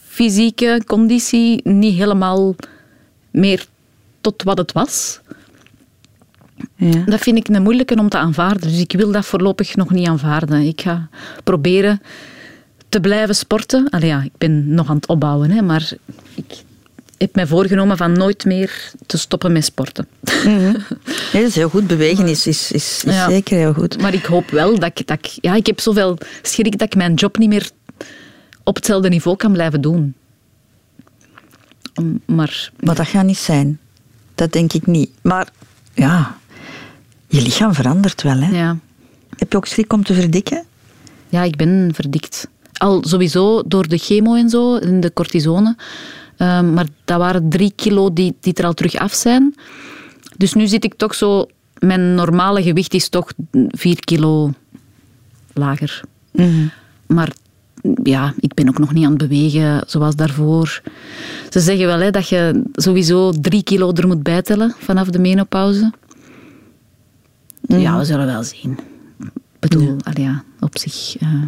fysieke 0.08 0.82
conditie 0.86 1.62
niet 1.64 1.98
helemaal 1.98 2.56
meer 3.32 3.66
tot 4.22 4.44
wat 4.44 4.58
het 4.58 4.72
was. 4.72 5.20
Ja. 6.76 7.04
Dat 7.06 7.20
vind 7.20 7.38
ik 7.38 7.48
een 7.48 7.62
moeilijke 7.62 8.00
om 8.00 8.10
te 8.10 8.18
aanvaarden. 8.18 8.70
Dus 8.70 8.80
ik 8.80 8.92
wil 8.92 9.12
dat 9.12 9.26
voorlopig 9.26 9.76
nog 9.76 9.92
niet 9.92 10.08
aanvaarden. 10.08 10.62
Ik 10.62 10.82
ga 10.82 11.10
proberen 11.44 12.02
te 12.90 13.00
blijven 13.00 13.36
sporten. 13.36 13.90
Allee, 13.90 14.10
ja, 14.10 14.22
ik 14.22 14.38
ben 14.38 14.74
nog 14.74 14.90
aan 14.90 14.96
het 14.96 15.08
opbouwen, 15.08 15.52
hè, 15.52 15.62
maar 15.62 15.92
ik 16.36 16.64
heb 17.18 17.36
mij 17.36 17.48
voorgenomen 17.48 17.98
van 17.98 18.12
nooit 18.12 18.46
meer 18.46 18.92
te 19.06 19.18
stoppen 19.18 19.52
met 19.52 19.66
sporten. 19.66 20.08
Mm 20.46 20.76
dat 21.32 21.42
is 21.42 21.56
heel 21.56 21.70
goed. 21.70 21.88
Bewegen 21.88 22.28
is, 22.28 22.48
is, 22.48 22.72
is, 22.72 23.00
zeker 23.28 23.58
heel 23.58 23.74
goed. 23.74 24.02
Maar 24.02 24.14
ik 24.14 24.26
hoop 24.26 24.50
wel 24.50 24.80
dat 24.80 25.00
ik, 25.00 25.08
dat 25.08 25.18
ik... 25.18 25.38
Ja, 25.42 25.56
ik 25.56 25.66
heb 25.66 25.80
zoveel 25.80 26.18
schrik 26.42 26.78
dat 26.78 26.88
ik 26.88 26.96
mijn 26.96 27.14
job 27.14 27.38
niet 27.38 27.50
meer 27.50 27.70
op 28.64 28.76
hetzelfde 28.76 29.10
niveau 29.10 29.38
kan 29.38 29.52
blijven 29.52 29.82
doen. 29.82 30.14
Maar, 32.26 32.72
maar 32.80 32.96
dat 32.96 33.08
gaat 33.08 33.26
niet 33.26 33.38
zijn. 33.38 33.80
Dat 34.36 34.52
denk 34.52 34.74
ik 34.74 34.86
niet. 34.86 35.10
Maar 35.22 35.50
ja, 35.94 36.38
je 37.28 37.42
lichaam 37.42 37.74
verandert 37.74 38.24
wel. 38.24 38.38
Hè? 38.38 38.58
Ja. 38.58 38.78
Heb 39.38 39.52
je 39.52 39.58
ook 39.58 39.66
schrik 39.66 39.94
om 39.94 40.04
te 40.04 40.14
verdikken? 40.14 40.64
Ja, 41.30 41.44
ik 41.44 41.56
ben 41.56 41.92
verdikt. 41.94 42.48
Al 42.74 43.04
sowieso 43.08 43.64
door 43.66 43.88
de 43.88 43.98
chemo 43.98 44.36
en 44.36 44.50
zo, 44.50 44.78
en 44.78 45.00
de 45.00 45.14
cortisone. 45.14 45.76
Ehm, 46.38 46.74
maar 46.74 46.86
dat 47.06 47.18
waren 47.18 47.50
drie 47.50 47.74
kilo 47.76 48.14
die, 48.14 48.36
die 48.40 48.54
er 48.54 48.66
al 48.66 48.74
terug 48.74 48.96
af 48.96 49.14
zijn. 49.14 49.56
Dus 50.38 50.54
nu 50.54 50.68
zit 50.68 50.84
ik 50.84 50.94
toch 50.94 51.16
zo... 51.16 51.48
Mijn 51.80 52.16
normale 52.16 52.64
gewicht 52.64 52.94
is 52.94 53.10
toch 53.10 53.34
vier 53.68 54.00
kilo 54.00 54.54
lager. 55.54 56.02
Mhm. 56.32 56.68
Maar 57.08 57.32
ja, 58.04 58.34
ik 58.40 58.54
ben 58.54 58.68
ook 58.68 58.78
nog 58.78 58.94
niet 58.94 59.06
aan 59.06 59.10
het 59.10 59.30
bewegen 59.30 59.84
zoals 59.88 60.16
daarvoor. 60.16 60.82
Ze 61.50 61.60
zeggen 61.60 61.86
wel 61.86 62.00
hè, 62.00 62.12
dat 62.12 62.30
je 62.30 62.64
sowieso 62.74 63.32
drie 63.32 63.64
kilo 63.64 63.92
er 63.94 64.08
moet 64.08 64.24
bijtellen 64.24 64.76
vanaf 64.80 65.08
de 65.08 65.20
menopauze. 65.20 65.92
Mhm. 67.62 67.80
Ja, 67.80 67.98
we 67.98 68.06
zullen 68.06 68.26
wel 68.26 68.44
zien. 68.44 68.80
Ik 69.20 69.60
bedoel, 69.60 69.96
ja. 69.98 70.12
ja 70.14 70.44
op 70.60 70.78
zich... 70.78 71.22
Uh... 71.22 71.44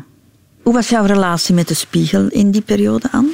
Hoe 0.63 0.74
was 0.74 0.89
jouw 0.89 1.05
relatie 1.05 1.55
met 1.55 1.67
de 1.67 1.74
spiegel 1.74 2.27
in 2.27 2.51
die 2.51 2.62
periode, 2.62 3.12
aan? 3.12 3.27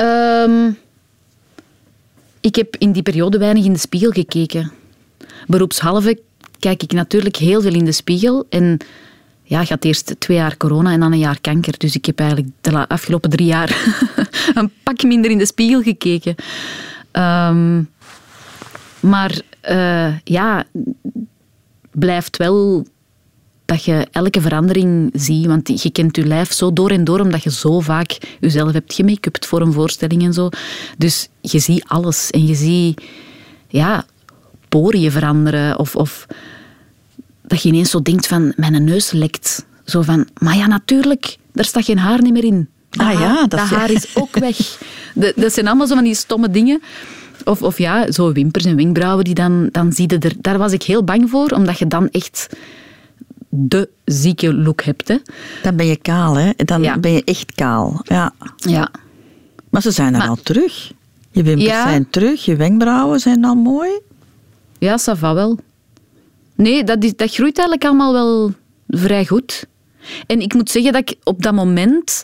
Um, 0.00 0.78
ik 2.40 2.56
heb 2.56 2.76
in 2.76 2.92
die 2.92 3.02
periode 3.02 3.38
weinig 3.38 3.64
in 3.64 3.72
de 3.72 3.78
spiegel 3.78 4.10
gekeken. 4.10 4.72
Beroepshalve 5.46 6.20
kijk 6.58 6.82
ik 6.82 6.92
natuurlijk 6.92 7.36
heel 7.36 7.60
veel 7.60 7.74
in 7.74 7.84
de 7.84 7.92
spiegel. 7.92 8.46
En 8.48 8.78
ja, 9.42 9.60
ik 9.60 9.68
had 9.68 9.84
eerst 9.84 10.14
twee 10.18 10.36
jaar 10.36 10.56
corona 10.56 10.92
en 10.92 11.00
dan 11.00 11.12
een 11.12 11.18
jaar 11.18 11.40
kanker. 11.40 11.78
Dus 11.78 11.94
ik 11.94 12.04
heb 12.04 12.18
eigenlijk 12.18 12.50
de 12.60 12.88
afgelopen 12.88 13.30
drie 13.30 13.46
jaar 13.46 13.96
een 14.54 14.70
pak 14.82 15.02
minder 15.02 15.30
in 15.30 15.38
de 15.38 15.46
spiegel 15.46 15.82
gekeken. 15.82 16.34
Um, 17.12 17.90
maar 19.00 19.40
uh, 19.70 20.18
ja, 20.24 20.64
blijft 21.90 22.36
wel 22.36 22.86
dat 23.64 23.84
je 23.84 24.06
elke 24.10 24.40
verandering 24.40 25.10
ziet. 25.12 25.46
Want 25.46 25.82
je 25.82 25.90
kent 25.90 26.16
je 26.16 26.26
lijf 26.26 26.52
zo 26.52 26.72
door 26.72 26.90
en 26.90 27.04
door, 27.04 27.20
omdat 27.20 27.42
je 27.42 27.50
zo 27.50 27.80
vaak 27.80 28.18
jezelf 28.40 28.72
hebt 28.72 28.94
gemake-upt 28.94 29.46
voor 29.46 29.60
een 29.60 29.72
voorstelling 29.72 30.22
en 30.22 30.32
zo. 30.32 30.48
Dus 30.98 31.28
je 31.40 31.58
ziet 31.58 31.84
alles. 31.86 32.30
En 32.30 32.46
je 32.46 32.54
ziet 32.54 33.02
ja, 33.68 34.04
poriën 34.68 35.10
veranderen. 35.10 35.78
Of, 35.78 35.96
of 35.96 36.26
dat 37.42 37.62
je 37.62 37.68
ineens 37.68 37.90
zo 37.90 38.02
denkt 38.02 38.26
van, 38.26 38.52
mijn 38.56 38.84
neus 38.84 39.10
lekt. 39.10 39.64
Zo 39.84 40.02
van, 40.02 40.28
maar 40.38 40.56
ja, 40.56 40.66
natuurlijk, 40.66 41.36
daar 41.52 41.64
staat 41.64 41.84
geen 41.84 41.98
haar 41.98 42.22
niet 42.22 42.32
meer 42.32 42.44
in. 42.44 42.68
Ah, 42.90 43.12
ja, 43.12 43.40
dat, 43.40 43.50
dat 43.50 43.60
haar 43.60 43.90
is 43.90 44.06
ook 44.14 44.36
weg. 44.36 44.56
dat 45.36 45.52
zijn 45.52 45.66
allemaal 45.66 45.86
zo 45.86 45.94
van 45.94 46.04
die 46.04 46.14
stomme 46.14 46.50
dingen. 46.50 46.82
Of, 47.44 47.62
of 47.62 47.78
ja, 47.78 48.12
zo 48.12 48.32
wimpers 48.32 48.64
en 48.64 48.76
wenkbrauwen, 48.76 49.24
die 49.24 49.34
dan, 49.34 49.68
dan 49.72 49.92
zie 49.92 50.10
je 50.10 50.18
er... 50.18 50.32
Daar 50.40 50.58
was 50.58 50.72
ik 50.72 50.82
heel 50.82 51.04
bang 51.04 51.30
voor, 51.30 51.50
omdat 51.50 51.78
je 51.78 51.86
dan 51.86 52.08
echt 52.10 52.48
de 53.56 53.88
zieke 54.04 54.54
look 54.54 54.82
hebt. 54.82 55.08
Hè. 55.08 55.16
Dan 55.62 55.76
ben 55.76 55.86
je 55.86 55.96
kaal, 55.96 56.34
hè? 56.34 56.50
Dan 56.56 57.00
ben 57.00 57.12
je 57.12 57.24
echt 57.24 57.54
kaal. 57.54 58.00
Ja. 58.02 58.32
ja. 58.56 58.90
Maar 59.70 59.82
ze 59.82 59.90
zijn 59.90 60.14
er 60.14 60.28
al 60.28 60.36
terug. 60.42 60.92
Je 61.30 61.42
wimpers 61.42 61.68
zijn 61.68 62.10
terug, 62.10 62.44
je 62.44 62.56
wenkbrauwen 62.56 63.20
zijn 63.20 63.44
al 63.44 63.54
mooi. 63.54 63.90
Ja, 64.78 64.98
ça 64.98 65.18
va 65.18 65.34
wel. 65.34 65.58
Nee, 66.54 66.84
dat, 66.84 67.04
is, 67.04 67.16
dat 67.16 67.34
groeit 67.34 67.58
eigenlijk 67.58 67.84
allemaal 67.84 68.12
wel 68.12 68.52
vrij 68.88 69.26
goed. 69.26 69.66
En 70.26 70.40
ik 70.40 70.54
moet 70.54 70.70
zeggen 70.70 70.92
dat 70.92 71.10
ik 71.10 71.16
op 71.24 71.42
dat 71.42 71.52
moment, 71.52 72.22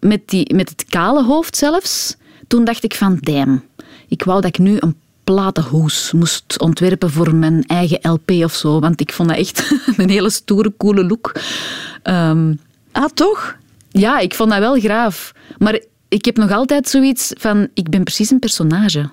met, 0.00 0.28
die, 0.28 0.54
met 0.54 0.68
het 0.68 0.84
kale 0.84 1.24
hoofd 1.24 1.56
zelfs, 1.56 2.16
toen 2.46 2.64
dacht 2.64 2.84
ik 2.84 2.94
van, 2.94 3.18
damn, 3.20 3.62
ik 4.08 4.22
wou 4.24 4.40
dat 4.40 4.50
ik 4.50 4.58
nu 4.58 4.76
een 4.80 4.96
platenhoes 5.30 6.12
moest 6.12 6.58
ontwerpen 6.58 7.10
voor 7.10 7.34
mijn 7.34 7.64
eigen 7.66 7.98
LP 8.02 8.30
of 8.30 8.54
zo. 8.54 8.80
Want 8.80 9.00
ik 9.00 9.12
vond 9.12 9.28
dat 9.28 9.38
echt 9.38 9.72
een 9.96 10.08
hele 10.08 10.30
stoere, 10.30 10.72
coole 10.76 11.04
look. 11.04 11.40
Um, 12.04 12.60
ah, 12.92 13.08
toch? 13.14 13.56
Ja, 13.90 14.18
ik 14.18 14.34
vond 14.34 14.50
dat 14.50 14.58
wel 14.58 14.78
graaf. 14.80 15.32
Maar 15.58 15.80
ik 16.08 16.24
heb 16.24 16.36
nog 16.36 16.50
altijd 16.50 16.88
zoiets 16.88 17.32
van, 17.38 17.68
ik 17.74 17.88
ben 17.88 18.04
precies 18.04 18.30
een 18.30 18.38
personage. 18.38 19.10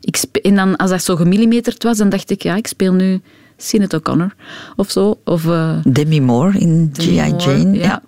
Ik 0.00 0.22
en 0.42 0.54
dan, 0.54 0.76
als 0.76 0.90
dat 0.90 1.02
zo 1.02 1.16
gemillimeterd 1.16 1.82
was, 1.82 1.96
dan 1.96 2.08
dacht 2.08 2.30
ik, 2.30 2.42
ja, 2.42 2.56
ik 2.56 2.66
speel 2.66 2.92
nu 2.92 3.20
Sinead 3.56 3.94
O'Connor 3.94 4.34
of 4.76 4.90
zo. 4.90 5.20
Of, 5.24 5.44
uh, 5.44 5.78
Demi 5.84 6.20
Moore 6.20 6.58
in 6.58 6.90
G.I. 6.92 7.34
Jane. 7.36 7.72
Ja. 7.72 7.82
ja. 7.82 8.02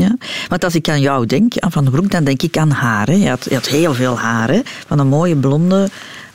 Ja, 0.00 0.16
want 0.48 0.64
als 0.64 0.74
ik 0.74 0.88
aan 0.88 1.00
jou 1.00 1.26
denk, 1.26 1.58
aan 1.58 1.72
Van 1.72 1.84
den 1.84 1.92
Broek, 1.92 2.10
dan 2.10 2.24
denk 2.24 2.42
ik 2.42 2.56
aan 2.56 2.70
haren. 2.70 3.20
Je 3.20 3.28
had, 3.28 3.46
je 3.48 3.54
had 3.54 3.66
heel 3.66 3.94
veel 3.94 4.18
haren. 4.18 4.62
Van 4.86 4.98
een 4.98 5.08
mooie 5.08 5.36
blonde, 5.36 5.88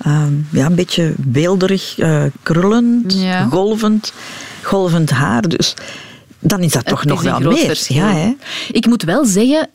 Ehm, 0.03 0.33
ja, 0.51 0.65
een 0.65 0.75
beetje 0.75 1.13
beelderig, 1.17 1.97
uh, 1.97 2.23
krullend, 2.43 3.15
golvend, 3.49 4.13
golvend 4.61 5.09
haar. 5.09 5.41
Dus 5.41 5.75
dan 6.39 6.59
is 6.59 6.71
dat 6.71 6.85
toch 6.85 7.05
nog 7.05 7.21
wel 7.21 7.39
meer. 7.39 7.85
Ja, 7.87 8.11
hè? 8.11 8.33
Ik 8.71 8.85
moet 8.85 9.03
wel 9.03 9.25
zeggen, 9.25 9.69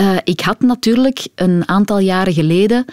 uh, 0.00 0.16
ik 0.24 0.40
had 0.40 0.60
natuurlijk 0.60 1.26
een 1.34 1.62
aantal 1.68 1.98
jaren 1.98 2.32
geleden 2.32 2.84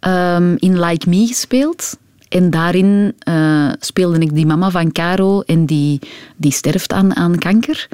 um, 0.00 0.56
in 0.58 0.80
Like 0.80 1.08
Me 1.08 1.26
gespeeld. 1.26 1.96
En 2.28 2.50
daarin 2.50 3.14
uh, 3.28 3.72
speelde 3.80 4.18
ik 4.18 4.34
die 4.34 4.46
mama 4.46 4.70
van 4.70 4.92
Caro 4.92 5.40
en 5.40 5.66
die, 5.66 5.98
die 6.36 6.52
sterft 6.52 6.92
aan, 6.92 7.16
aan 7.16 7.38
kanker. 7.38 7.88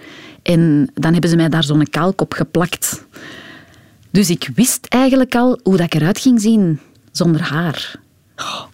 En 0.47 0.91
dan 0.95 1.13
hebben 1.13 1.31
ze 1.31 1.37
mij 1.37 1.49
daar 1.49 1.65
zo'n 1.65 1.87
kalk 1.91 2.21
op 2.21 2.33
geplakt. 2.33 3.05
Dus 4.11 4.31
ik 4.31 4.51
wist 4.55 4.87
eigenlijk 4.89 5.35
al 5.35 5.61
hoe 5.63 5.77
dat 5.77 5.87
ik 5.87 5.95
eruit 5.95 6.19
ging 6.19 6.41
zien 6.41 6.81
zonder 7.13 7.43
haar. 7.43 7.99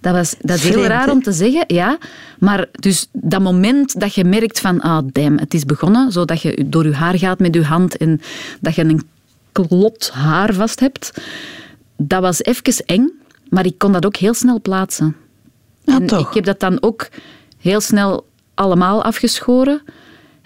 Dat, 0.00 0.14
was, 0.14 0.34
dat 0.40 0.56
is 0.56 0.68
heel 0.68 0.84
raar 0.84 1.10
om 1.10 1.22
te 1.22 1.32
zeggen, 1.32 1.64
ja. 1.66 1.98
Maar 2.38 2.66
dus 2.80 3.08
dat 3.12 3.40
moment 3.40 4.00
dat 4.00 4.14
je 4.14 4.24
merkt 4.24 4.60
van, 4.60 4.80
ah 4.80 5.06
damn, 5.12 5.38
het 5.38 5.54
is 5.54 5.64
begonnen, 5.64 6.12
zodat 6.12 6.42
je 6.42 6.64
door 6.66 6.84
je 6.84 6.94
haar 6.94 7.18
gaat 7.18 7.38
met 7.38 7.54
je 7.54 7.64
hand 7.64 7.96
en 7.96 8.20
dat 8.60 8.74
je 8.74 8.84
een 8.84 9.08
klot 9.52 10.10
haar 10.10 10.54
vast 10.54 10.80
hebt, 10.80 11.12
dat 11.96 12.20
was 12.20 12.42
even 12.42 12.86
eng, 12.86 13.10
maar 13.48 13.66
ik 13.66 13.78
kon 13.78 13.92
dat 13.92 14.06
ook 14.06 14.16
heel 14.16 14.34
snel 14.34 14.60
plaatsen. 14.60 15.16
Ja, 15.84 15.94
en 15.94 16.06
toch? 16.06 16.28
ik 16.28 16.34
heb 16.34 16.44
dat 16.44 16.60
dan 16.60 16.82
ook 16.82 17.08
heel 17.58 17.80
snel 17.80 18.26
allemaal 18.54 19.04
afgeschoren. 19.04 19.82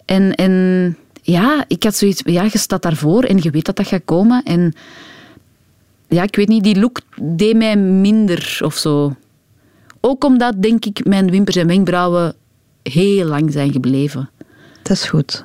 En, 0.04 0.35
en 0.35 0.97
ja, 1.26 1.64
ik 1.68 1.83
had 1.83 1.97
zoiets, 1.97 2.23
ja, 2.25 2.42
je 2.42 2.59
staat 2.59 2.83
daarvoor 2.83 3.25
en 3.25 3.38
je 3.42 3.50
weet 3.50 3.64
dat 3.64 3.76
dat 3.76 3.87
gaat 3.87 4.04
komen. 4.04 4.42
En 4.42 4.75
ja, 6.09 6.23
ik 6.23 6.37
weet 6.37 6.49
niet, 6.49 6.64
die 6.64 6.78
look 6.78 7.00
deed 7.21 7.56
mij 7.56 7.76
minder 7.76 8.59
of 8.62 8.76
zo. 8.76 9.16
Ook 10.00 10.25
omdat, 10.25 10.62
denk 10.62 10.85
ik, 10.85 11.04
mijn 11.04 11.30
wimpers 11.30 11.56
en 11.56 11.66
wenkbrauwen 11.66 12.35
heel 12.83 13.26
lang 13.26 13.52
zijn 13.52 13.73
gebleven. 13.73 14.30
Dat 14.83 14.97
is 14.97 15.04
goed. 15.04 15.45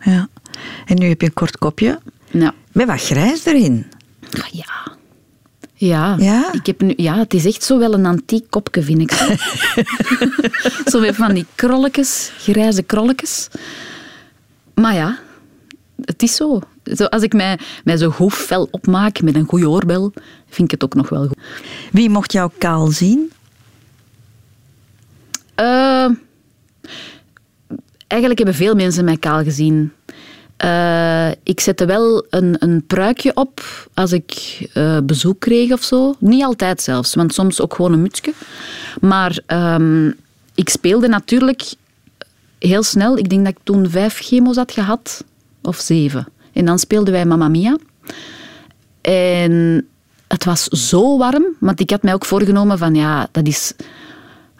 Ja. 0.00 0.28
En 0.86 0.98
nu 0.98 1.08
heb 1.08 1.20
je 1.20 1.26
een 1.26 1.32
kort 1.32 1.58
kopje. 1.58 1.98
Ja. 2.30 2.54
Met 2.72 2.86
wat 2.86 3.02
grijs 3.02 3.44
erin. 3.44 3.86
Ah, 4.30 4.48
ja. 4.52 4.96
Ja, 5.74 6.16
ja? 6.18 6.52
Ik 6.52 6.66
heb 6.66 6.80
nu, 6.80 6.92
ja, 6.96 7.18
het 7.18 7.34
is 7.34 7.44
echt 7.44 7.62
zo 7.62 7.78
wel 7.78 7.94
een 7.94 8.06
antiek 8.06 8.50
kopje, 8.50 8.82
vind 8.82 9.00
ik. 9.00 9.12
zo 10.90 11.00
met 11.00 11.14
van 11.14 11.34
die 11.34 11.46
krolletjes, 11.54 12.32
grijze 12.38 12.82
krolletjes. 12.82 13.48
Maar 14.80 14.94
ja, 14.94 15.18
het 16.04 16.22
is 16.22 16.36
zo. 16.36 16.60
zo 16.94 17.04
als 17.04 17.22
ik 17.22 17.32
mij, 17.32 17.58
mij 17.84 17.96
zo 17.96 18.10
goed 18.10 18.32
fel 18.32 18.68
opmaak 18.70 19.22
met 19.22 19.34
een 19.34 19.46
goede 19.46 19.68
oorbel, 19.68 20.12
vind 20.48 20.72
ik 20.72 20.80
het 20.80 20.84
ook 20.84 20.94
nog 20.94 21.08
wel 21.08 21.26
goed. 21.26 21.38
Wie 21.92 22.10
mocht 22.10 22.32
jou 22.32 22.50
kaal 22.58 22.86
zien? 22.86 23.32
Uh, 25.60 26.10
eigenlijk 28.06 28.38
hebben 28.38 28.54
veel 28.54 28.74
mensen 28.74 29.04
mij 29.04 29.16
kaal 29.16 29.42
gezien. 29.42 29.92
Uh, 30.64 31.30
ik 31.42 31.60
zette 31.60 31.86
wel 31.86 32.26
een, 32.30 32.56
een 32.58 32.86
pruikje 32.86 33.34
op 33.34 33.88
als 33.94 34.12
ik 34.12 34.58
uh, 34.74 34.98
bezoek 35.04 35.40
kreeg 35.40 35.72
of 35.72 35.82
zo. 35.82 36.14
Niet 36.18 36.44
altijd 36.44 36.82
zelfs, 36.82 37.14
want 37.14 37.34
soms 37.34 37.60
ook 37.60 37.74
gewoon 37.74 37.92
een 37.92 38.02
mutsje. 38.02 38.32
Maar 39.00 39.40
um, 39.46 40.14
ik 40.54 40.68
speelde 40.68 41.08
natuurlijk 41.08 41.62
heel 42.58 42.82
snel. 42.82 43.18
Ik 43.18 43.28
denk 43.28 43.44
dat 43.44 43.54
ik 43.54 43.62
toen 43.62 43.90
vijf 43.90 44.18
chemo's 44.18 44.56
had 44.56 44.72
gehad, 44.72 45.24
of 45.62 45.76
zeven. 45.76 46.28
En 46.52 46.64
dan 46.64 46.78
speelden 46.78 47.12
wij 47.12 47.26
Mamma 47.26 47.48
Mia. 47.48 47.76
En 49.00 49.86
het 50.28 50.44
was 50.44 50.64
zo 50.64 51.18
warm, 51.18 51.44
want 51.60 51.80
ik 51.80 51.90
had 51.90 52.02
mij 52.02 52.14
ook 52.14 52.24
voorgenomen 52.24 52.78
van 52.78 52.94
ja, 52.94 53.28
dat 53.32 53.46
is 53.46 53.72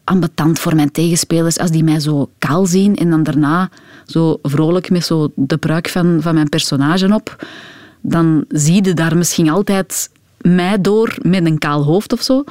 ambetant 0.05 0.59
voor 0.59 0.75
mijn 0.75 0.91
tegenspelers 0.91 1.59
als 1.59 1.71
die 1.71 1.85
mij 1.85 2.01
zo 2.01 2.31
kaal 2.39 2.67
zien 2.67 2.97
en 2.97 3.11
dan 3.11 3.23
daarna 3.23 3.71
zo 4.07 4.39
vrolijk 4.43 4.91
met 4.91 5.05
zo 5.05 5.33
de 5.35 5.57
pruik 5.57 5.89
van, 5.89 6.19
van 6.21 6.35
mijn 6.35 6.49
personage 6.49 7.15
op. 7.15 7.47
Dan 8.01 8.45
zie 8.49 8.85
je 8.85 8.95
daar 8.95 9.17
misschien 9.17 9.51
altijd 9.51 10.11
mij 10.41 10.81
door 10.81 11.17
met 11.23 11.47
een 11.47 11.59
kaal 11.59 11.85
hoofd 11.85 12.13
of 12.13 12.23
zo. 12.23 12.45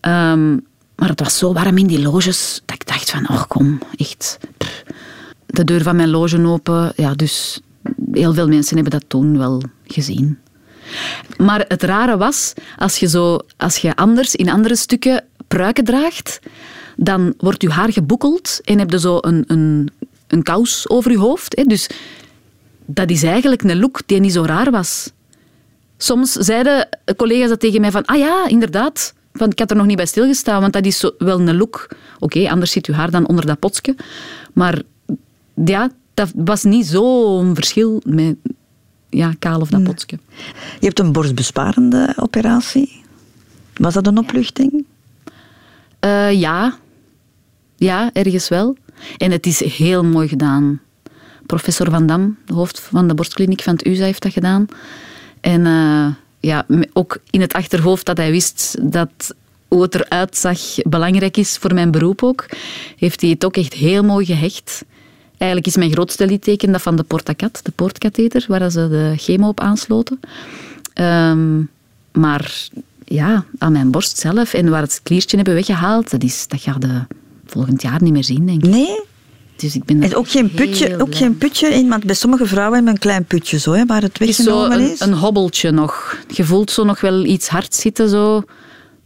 Um, 0.00 0.66
maar 0.96 1.08
het 1.08 1.20
was 1.20 1.38
zo 1.38 1.52
warm 1.52 1.78
in 1.78 1.86
die 1.86 2.02
loges 2.02 2.62
dat 2.64 2.74
ik 2.74 2.86
dacht 2.86 3.10
van, 3.10 3.28
oh 3.28 3.42
kom, 3.48 3.78
echt. 3.96 4.38
De 5.52 5.64
deur 5.64 5.82
van 5.82 5.96
mijn 5.96 6.10
loge 6.10 6.46
open. 6.46 6.92
Ja, 6.96 7.14
dus 7.14 7.60
heel 8.12 8.34
veel 8.34 8.48
mensen 8.48 8.74
hebben 8.74 8.92
dat 8.92 9.08
toen 9.08 9.38
wel 9.38 9.62
gezien. 9.86 10.38
Maar 11.36 11.64
het 11.68 11.82
rare 11.82 12.16
was, 12.16 12.52
als 12.76 12.98
je, 12.98 13.08
zo, 13.08 13.38
als 13.56 13.76
je 13.76 13.96
anders 13.96 14.34
in 14.34 14.50
andere 14.50 14.76
stukken 14.76 15.24
pruiken 15.48 15.84
draagt, 15.84 16.38
dan 16.96 17.34
wordt 17.38 17.62
je 17.62 17.70
haar 17.70 17.92
geboekeld 17.92 18.60
en 18.64 18.78
heb 18.78 18.90
je 18.90 19.00
zo 19.00 19.18
een, 19.20 19.44
een, 19.46 19.90
een 20.26 20.42
kous 20.42 20.88
over 20.88 21.10
je 21.10 21.18
hoofd. 21.18 21.56
Hè. 21.56 21.62
Dus 21.62 21.88
dat 22.86 23.10
is 23.10 23.22
eigenlijk 23.22 23.62
een 23.62 23.78
look 23.78 24.00
die 24.06 24.20
niet 24.20 24.32
zo 24.32 24.42
raar 24.42 24.70
was. 24.70 25.10
Soms 25.96 26.32
zeiden 26.32 26.88
collega's 27.16 27.48
dat 27.48 27.60
tegen 27.60 27.80
mij 27.80 27.90
van, 27.90 28.04
ah 28.04 28.18
ja, 28.18 28.48
inderdaad, 28.48 29.14
van, 29.32 29.50
ik 29.50 29.58
had 29.58 29.70
er 29.70 29.76
nog 29.76 29.86
niet 29.86 29.96
bij 29.96 30.06
stilgestaan, 30.06 30.60
want 30.60 30.72
dat 30.72 30.86
is 30.86 31.10
wel 31.18 31.40
een 31.40 31.56
look. 31.56 31.88
Oké, 32.18 32.50
anders 32.50 32.70
zit 32.70 32.86
je 32.86 32.92
haar 32.92 33.10
dan 33.10 33.26
onder 33.28 33.46
dat 33.46 33.58
potje. 33.58 33.96
Maar 34.52 34.82
ja, 35.54 35.90
dat 36.14 36.32
was 36.34 36.62
niet 36.62 36.86
zo'n 36.86 37.54
verschil 37.54 38.02
met 38.04 38.36
ja, 39.10 39.34
kaal 39.38 39.60
of 39.60 39.68
dat 39.68 39.82
potje. 39.82 40.18
Je 40.80 40.86
hebt 40.86 40.98
een 40.98 41.12
borstbesparende 41.12 42.12
operatie. 42.16 43.02
Was 43.74 43.94
dat 43.94 44.06
een 44.06 44.18
opluchting? 44.18 44.84
Uh, 46.04 46.32
ja. 46.32 46.78
Ja, 47.76 48.10
ergens 48.12 48.48
wel. 48.48 48.76
En 49.16 49.30
het 49.30 49.46
is 49.46 49.64
heel 49.64 50.04
mooi 50.04 50.28
gedaan. 50.28 50.80
Professor 51.46 51.90
Van 51.90 52.06
Dam, 52.06 52.36
de 52.44 52.54
hoofd 52.54 52.80
van 52.80 53.08
de 53.08 53.14
borstkliniek 53.14 53.62
van 53.62 53.72
het 53.72 53.86
USA, 53.86 54.04
heeft 54.04 54.22
dat 54.22 54.32
gedaan. 54.32 54.66
En 55.40 55.64
uh, 55.64 56.06
ja, 56.40 56.66
ook 56.92 57.18
in 57.30 57.40
het 57.40 57.52
achterhoofd 57.52 58.06
dat 58.06 58.16
hij 58.16 58.30
wist 58.30 58.76
dat 58.92 59.34
hoe 59.68 59.82
het 59.82 59.94
eruit 59.94 60.36
zag 60.36 60.58
belangrijk 60.82 61.36
is 61.36 61.56
voor 61.56 61.74
mijn 61.74 61.90
beroep 61.90 62.22
ook, 62.22 62.46
heeft 62.96 63.20
hij 63.20 63.30
het 63.30 63.44
ook 63.44 63.56
echt 63.56 63.72
heel 63.72 64.02
mooi 64.02 64.26
gehecht. 64.26 64.84
Eigenlijk 65.42 65.66
is 65.66 65.76
mijn 65.76 65.92
grootste 65.92 66.26
litteken 66.26 66.72
dat 66.72 66.82
van 66.82 66.96
de 66.96 67.02
portacat, 67.02 67.60
de 67.62 67.70
poortkatheter, 67.70 68.44
waar 68.48 68.70
ze 68.70 68.88
de 68.88 69.14
chemo 69.16 69.48
op 69.48 69.60
aansloten. 69.60 70.20
Um, 71.00 71.70
maar 72.12 72.68
ja, 73.04 73.44
aan 73.58 73.72
mijn 73.72 73.90
borst 73.90 74.18
zelf 74.18 74.54
en 74.54 74.70
waar 74.70 74.82
het 74.82 75.00
kliertje 75.02 75.36
hebben 75.36 75.54
weggehaald, 75.54 76.10
dat, 76.10 76.22
is, 76.22 76.48
dat 76.48 76.60
gaat 76.60 76.80
de 76.80 77.00
volgend 77.46 77.82
jaar 77.82 78.02
niet 78.02 78.12
meer 78.12 78.24
zien, 78.24 78.46
denk 78.46 78.64
ik. 78.64 78.70
Nee? 78.70 79.00
Dus 79.56 79.74
ik 79.74 79.84
ben 79.84 80.02
en 80.02 80.14
ook 80.14 80.28
geen, 80.28 80.50
putje, 80.50 81.00
ook 81.00 81.14
geen 81.14 81.38
putje 81.38 81.68
in, 81.68 81.88
want 81.88 82.04
bij 82.04 82.14
sommige 82.14 82.46
vrouwen 82.46 82.74
hebben 82.74 82.92
een 82.92 83.00
klein 83.00 83.24
putje 83.24 83.58
zo, 83.58 83.72
hè, 83.72 83.86
waar 83.86 84.02
het 84.02 84.18
weggenomen 84.18 84.80
is. 84.80 84.98
Zo 84.98 85.04
een, 85.04 85.10
een 85.10 85.18
hobbeltje 85.18 85.70
nog. 85.70 86.18
Je 86.28 86.44
voelt 86.44 86.70
zo 86.70 86.84
nog 86.84 87.00
wel 87.00 87.24
iets 87.24 87.48
hard 87.48 87.74
zitten, 87.74 88.08
zo. 88.08 88.42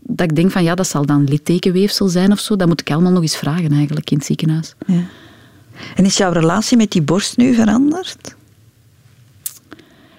Dat 0.00 0.30
ik 0.30 0.36
denk 0.36 0.50
van, 0.50 0.62
ja, 0.62 0.74
dat 0.74 0.88
zal 0.88 1.06
dan 1.06 1.24
littekenweefsel 1.24 2.08
zijn 2.08 2.32
of 2.32 2.38
zo. 2.38 2.56
Dat 2.56 2.68
moet 2.68 2.80
ik 2.80 2.90
allemaal 2.90 3.12
nog 3.12 3.22
eens 3.22 3.36
vragen 3.36 3.72
eigenlijk 3.72 4.10
in 4.10 4.16
het 4.16 4.26
ziekenhuis. 4.26 4.74
Ja. 4.86 5.02
En 5.94 6.04
is 6.04 6.16
jouw 6.16 6.32
relatie 6.32 6.76
met 6.76 6.90
die 6.90 7.02
borst 7.02 7.36
nu 7.36 7.54
veranderd? 7.54 8.34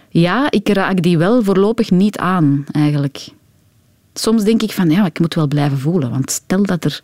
Ja, 0.09 0.51
ik 0.51 0.69
raak 0.69 1.01
die 1.01 1.17
wel 1.17 1.43
voorlopig 1.43 1.91
niet 1.91 2.17
aan, 2.17 2.65
eigenlijk. 2.71 3.27
Soms 4.13 4.43
denk 4.43 4.61
ik 4.61 4.71
van, 4.71 4.89
ja, 4.89 5.05
ik 5.05 5.19
moet 5.19 5.33
wel 5.33 5.47
blijven 5.47 5.79
voelen. 5.79 6.09
Want 6.09 6.31
stel 6.31 6.63
dat 6.63 6.83
er 6.83 7.01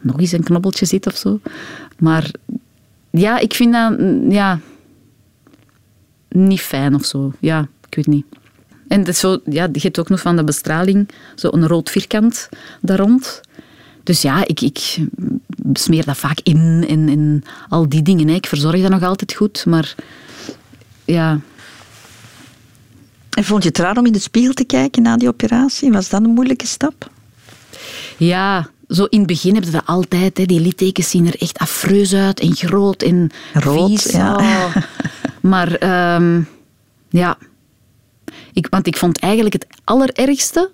nog 0.00 0.20
eens 0.20 0.32
een 0.32 0.42
knobbeltje 0.42 0.86
zit 0.86 1.06
of 1.06 1.16
zo. 1.16 1.40
Maar 1.98 2.30
ja, 3.10 3.38
ik 3.38 3.54
vind 3.54 3.72
dat 3.72 3.98
ja, 4.28 4.60
niet 6.28 6.60
fijn 6.60 6.94
of 6.94 7.04
zo. 7.04 7.32
Ja, 7.38 7.68
ik 7.88 7.94
weet 7.94 8.06
niet. 8.06 8.24
En 8.88 9.04
is 9.04 9.18
zo, 9.18 9.40
ja, 9.44 9.68
je 9.72 9.80
hebt 9.80 9.98
ook 9.98 10.08
nog 10.08 10.20
van 10.20 10.36
de 10.36 10.44
bestraling 10.44 11.08
zo'n 11.34 11.66
rood 11.66 11.90
vierkant 11.90 12.48
daar 12.80 12.98
rond. 12.98 13.40
Dus 14.08 14.22
ja, 14.22 14.46
ik, 14.46 14.60
ik 14.60 14.98
smeer 15.72 16.04
dat 16.04 16.16
vaak 16.16 16.40
in 16.42 16.84
en, 16.88 17.08
en 17.08 17.42
al 17.68 17.88
die 17.88 18.02
dingen. 18.02 18.28
Hè. 18.28 18.34
Ik 18.34 18.46
verzorg 18.46 18.80
dat 18.80 18.90
nog 18.90 19.02
altijd 19.02 19.34
goed, 19.34 19.64
maar 19.66 19.94
ja. 21.04 21.40
En 23.30 23.44
vond 23.44 23.62
je 23.62 23.68
het 23.68 23.78
raar 23.78 23.96
om 23.96 24.06
in 24.06 24.12
de 24.12 24.18
spiegel 24.18 24.52
te 24.52 24.64
kijken 24.64 25.02
na 25.02 25.16
die 25.16 25.28
operatie? 25.28 25.92
Was 25.92 26.08
dat 26.08 26.24
een 26.24 26.30
moeilijke 26.30 26.66
stap? 26.66 27.10
Ja, 28.16 28.70
zo 28.88 29.04
in 29.04 29.18
het 29.18 29.26
begin 29.26 29.54
heb 29.54 29.64
je 29.64 29.70
dat 29.70 29.86
altijd. 29.86 30.38
Hè. 30.38 30.44
Die 30.44 30.60
littekens 30.60 31.10
zien 31.10 31.26
er 31.26 31.40
echt 31.40 31.58
afreus 31.58 32.14
uit 32.14 32.40
en 32.40 32.56
groot 32.56 33.02
en 33.02 33.30
Rood, 33.52 33.88
vies. 33.88 34.12
Ja. 34.12 34.36
Oh. 34.36 34.76
Maar 35.40 35.82
um, 36.16 36.48
ja, 37.08 37.38
ik, 38.52 38.66
want 38.70 38.86
ik 38.86 38.96
vond 38.96 39.18
eigenlijk 39.18 39.54
het 39.54 39.66
allerergste 39.84 40.70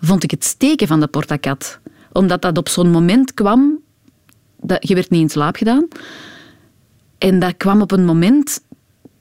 vond 0.00 0.22
ik 0.22 0.30
het 0.30 0.44
steken 0.44 0.86
van 0.86 1.00
de 1.00 1.06
portacat. 1.06 1.78
Omdat 2.16 2.42
dat 2.42 2.58
op 2.58 2.68
zo'n 2.68 2.90
moment 2.90 3.34
kwam, 3.34 3.78
dat, 4.60 4.88
je 4.88 4.94
werd 4.94 5.10
niet 5.10 5.20
in 5.20 5.28
slaap 5.28 5.56
gedaan. 5.56 5.88
En 7.18 7.38
dat 7.38 7.56
kwam 7.56 7.80
op 7.80 7.92
een 7.92 8.04
moment 8.04 8.60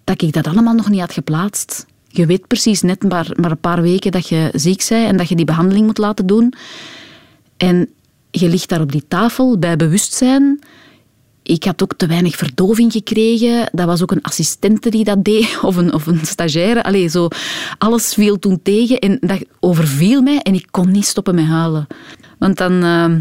dat 0.04 0.22
ik 0.22 0.34
dat 0.34 0.48
allemaal 0.48 0.74
nog 0.74 0.90
niet 0.90 1.00
had 1.00 1.14
geplaatst. 1.14 1.86
Je 2.08 2.26
weet 2.26 2.48
precies 2.48 2.82
net 2.82 3.04
maar, 3.04 3.32
maar 3.36 3.52
een 3.52 3.60
paar 3.60 3.82
weken 3.82 4.12
dat 4.12 4.30
je 4.30 4.50
ziek 4.54 4.86
bent 4.90 5.08
en 5.08 5.18
dat 5.18 5.30
je 5.30 5.36
die 5.36 5.46
behandeling 5.46 5.86
moet 5.86 5.98
laten 5.98 6.26
doen. 6.26 6.54
En 7.58 7.90
je 8.32 8.50
ligt 8.50 8.70
daar 8.70 8.82
op 8.82 8.92
die 8.92 9.08
tafel 9.08 9.60
bij 9.60 9.76
bewustzijn. 9.76 10.60
Ik 11.44 11.64
had 11.64 11.84
ook 11.84 11.94
te 11.94 12.08
weinig 12.08 12.36
verdoving 12.36 12.92
gekregen. 12.92 13.70
Dat 13.72 13.86
was 13.86 14.02
ook 14.02 14.12
een 14.12 14.22
assistente 14.22 14.90
die 14.90 15.04
dat 15.04 15.24
deed, 15.24 15.58
of 15.62 15.76
een, 15.76 15.94
of 15.94 16.08
een 16.08 16.26
stagiaire. 16.26 17.08
Zo, 17.08 17.28
alles 17.78 18.14
viel 18.14 18.40
toen 18.40 18.62
tegen 18.62 19.00
en 19.00 19.18
dat 19.22 19.46
overviel 19.60 20.22
mij 20.22 20.38
en 20.38 20.54
ik 20.54 20.68
kon 20.72 20.92
niet 20.92 21.06
stoppen 21.06 21.36
met 21.36 21.46
huilen. 21.46 21.88
Want 22.46 22.58
dan 22.58 22.84
uh, 22.84 23.16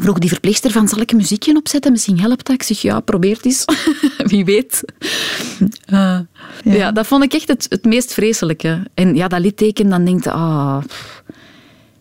vroeg 0.00 0.18
die 0.18 0.28
verpleegster 0.28 0.70
van, 0.70 0.88
zal 0.88 1.00
ik 1.00 1.10
een 1.10 1.16
muziekje 1.16 1.56
opzetten? 1.56 1.92
Misschien 1.92 2.20
helpt 2.20 2.46
dat. 2.46 2.54
Ik 2.54 2.62
zeg, 2.62 2.78
ja, 2.78 3.00
probeer 3.00 3.36
het 3.36 3.44
eens. 3.44 3.64
Wie 4.30 4.44
weet. 4.44 4.84
Uh, 5.60 5.68
ja. 5.86 6.24
ja. 6.62 6.92
dat 6.92 7.06
vond 7.06 7.24
ik 7.24 7.32
echt 7.32 7.48
het, 7.48 7.66
het 7.68 7.84
meest 7.84 8.12
vreselijke. 8.12 8.86
En 8.94 9.14
ja, 9.14 9.28
dat 9.28 9.40
litteken, 9.40 9.88
dan 9.88 10.04
denkt 10.04 10.26
ah... 10.26 10.82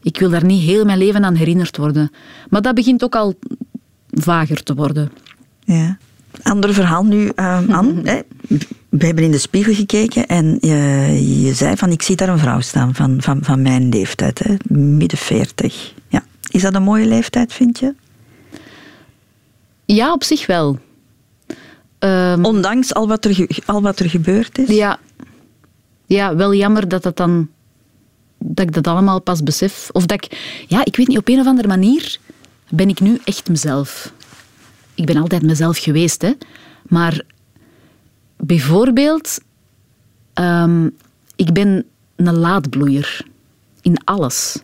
Ik 0.03 0.19
wil 0.19 0.29
daar 0.29 0.45
niet 0.45 0.63
heel 0.63 0.85
mijn 0.85 0.97
leven 0.97 1.25
aan 1.25 1.35
herinnerd 1.35 1.77
worden. 1.77 2.11
Maar 2.49 2.61
dat 2.61 2.75
begint 2.75 3.03
ook 3.03 3.15
al 3.15 3.39
vager 4.11 4.63
te 4.63 4.73
worden. 4.73 5.11
Ja. 5.63 5.97
Ander 6.41 6.73
verhaal 6.73 7.03
nu, 7.03 7.31
uh, 7.35 7.69
Anne. 7.69 8.25
We 8.89 9.05
hebben 9.05 9.23
in 9.23 9.31
de 9.31 9.37
spiegel 9.37 9.73
gekeken 9.73 10.27
en 10.27 10.57
je, 10.59 10.75
je, 11.41 11.53
zei 11.53 11.75
van 11.75 11.91
ik 11.91 12.01
zie 12.01 12.15
daar 12.15 12.29
een 12.29 12.39
vrouw 12.39 12.61
staan 12.61 12.95
van, 12.95 13.21
van, 13.21 13.43
van 13.43 13.61
mijn 13.61 13.89
leeftijd, 13.89 14.39
hè, 14.39 14.55
midden 14.77 15.17
40. 15.17 15.93
Is 16.49 16.61
dat 16.61 16.75
een 16.75 16.83
mooie 16.83 17.05
leeftijd, 17.05 17.53
vind 17.53 17.79
je? 17.79 17.95
Ja, 19.85 20.13
op 20.13 20.23
zich 20.23 20.45
wel. 20.45 20.79
Um, 21.99 22.45
Ondanks 22.45 22.93
al 22.93 23.07
wat, 23.07 23.25
er, 23.25 23.47
al 23.65 23.81
wat 23.81 23.99
er 23.99 24.09
gebeurd 24.09 24.57
is? 24.57 24.67
Ja. 24.67 24.99
ja, 26.05 26.35
wel 26.35 26.53
jammer 26.53 26.87
dat 26.87 27.03
dat 27.03 27.17
dan 27.17 27.49
dat 28.43 28.67
ik 28.67 28.73
dat 28.73 28.87
allemaal 28.87 29.21
pas 29.21 29.43
besef. 29.43 29.89
Of 29.91 30.05
dat 30.05 30.23
ik, 30.23 30.63
ja, 30.67 30.85
ik 30.85 30.95
weet 30.95 31.07
niet, 31.07 31.17
op 31.17 31.27
een 31.27 31.39
of 31.39 31.45
andere 31.45 31.67
manier 31.67 32.17
ben 32.69 32.89
ik 32.89 32.99
nu 32.99 33.19
echt 33.23 33.49
mezelf. 33.49 34.13
Ik 34.95 35.05
ben 35.05 35.17
altijd 35.17 35.41
mezelf 35.41 35.77
geweest, 35.77 36.21
hè. 36.21 36.31
Maar 36.87 37.21
bijvoorbeeld, 38.37 39.39
um, 40.33 40.95
ik 41.35 41.53
ben 41.53 41.85
een 42.15 42.37
laadbloeier. 42.37 43.25
In 43.81 44.03
alles. 44.03 44.63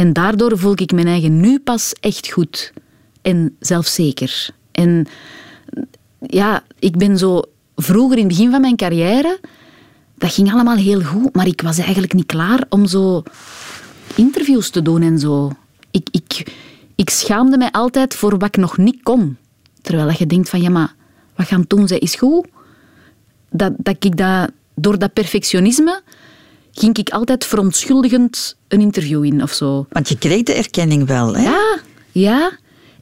En 0.00 0.12
daardoor 0.12 0.58
voel 0.58 0.72
ik 0.74 0.92
mijn 0.92 1.06
eigen 1.06 1.40
nu 1.40 1.58
pas 1.58 1.92
echt 2.00 2.32
goed. 2.32 2.72
En 3.22 3.56
zelfzeker. 3.58 4.50
En 4.72 5.06
ja, 6.18 6.62
ik 6.78 6.96
ben 6.96 7.18
zo 7.18 7.42
vroeger 7.76 8.16
in 8.16 8.24
het 8.24 8.32
begin 8.32 8.50
van 8.50 8.60
mijn 8.60 8.76
carrière 8.76 9.40
dat 10.14 10.32
ging 10.32 10.52
allemaal 10.52 10.76
heel 10.76 11.02
goed, 11.02 11.34
maar 11.34 11.46
ik 11.46 11.60
was 11.60 11.78
eigenlijk 11.78 12.12
niet 12.12 12.26
klaar 12.26 12.64
om 12.68 12.86
zo 12.86 13.22
interviews 14.14 14.70
te 14.70 14.82
doen 14.82 15.02
en 15.02 15.18
zo. 15.18 15.52
Ik, 15.90 16.08
ik, 16.10 16.52
ik 16.94 17.10
schaamde 17.10 17.58
mij 17.58 17.70
altijd 17.70 18.14
voor 18.14 18.38
wat 18.38 18.48
ik 18.48 18.56
nog 18.56 18.76
niet 18.76 19.02
kon. 19.02 19.36
Terwijl 19.82 20.14
je 20.18 20.26
denkt 20.26 20.48
van, 20.48 20.60
ja, 20.60 20.70
maar 20.70 20.94
wat 21.36 21.46
gaan 21.46 21.64
doen 21.66 21.88
zij 21.88 21.98
is 21.98 22.14
goed. 22.14 22.48
dat, 23.50 23.72
dat 23.76 24.04
ik 24.04 24.16
dat, 24.16 24.50
door 24.74 24.98
dat 24.98 25.12
perfectionisme 25.12 26.02
ging 26.72 26.96
ik 26.96 27.10
altijd 27.10 27.44
verontschuldigend 27.44 28.56
een 28.68 28.80
interview 28.80 29.24
in 29.24 29.42
of 29.42 29.52
zo. 29.52 29.86
Want 29.90 30.08
je 30.08 30.18
kreeg 30.18 30.42
de 30.42 30.54
erkenning 30.54 31.06
wel, 31.06 31.34
hè? 31.34 31.42
Ja, 31.42 31.78
ja. 32.12 32.50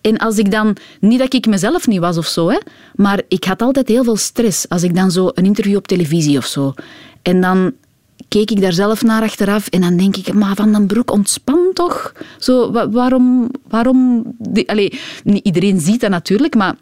En 0.01 0.17
als 0.17 0.39
ik 0.39 0.51
dan, 0.51 0.77
niet 1.01 1.19
dat 1.19 1.35
ik 1.35 1.47
mezelf 1.47 1.87
niet 1.87 2.01
was 2.01 2.17
of 2.17 2.27
zo, 2.27 2.49
hè, 2.49 2.59
maar 2.95 3.23
ik 3.29 3.45
had 3.45 3.63
altijd 3.63 3.89
heel 3.89 4.05
veel 4.05 4.17
stress 4.17 4.69
als 4.69 4.83
ik 4.83 4.95
dan 4.95 5.11
zo 5.11 5.31
een 5.35 5.45
interview 5.45 5.77
op 5.77 5.89
televisie 5.89 6.39
of 6.39 6.47
zo. 6.47 6.75
En 7.23 7.41
dan 7.41 7.73
keek 8.29 8.51
ik 8.51 8.61
daar 8.61 8.73
zelf 8.73 9.03
naar 9.03 9.23
achteraf 9.23 9.69
en 9.69 9.81
dan 9.81 9.97
denk 9.97 10.17
ik, 10.17 10.33
maar 10.33 10.55
Van 10.55 10.73
den 10.73 10.87
Broek, 10.87 11.11
ontspan 11.11 11.71
toch? 11.73 12.13
Zo, 12.39 12.73
waarom... 12.91 13.51
waarom 13.69 14.25
die, 14.39 14.71
allez, 14.71 14.99
niet 15.25 15.45
iedereen 15.45 15.81
ziet 15.81 16.01
dat 16.01 16.11
natuurlijk, 16.11 16.55
maar 16.55 16.77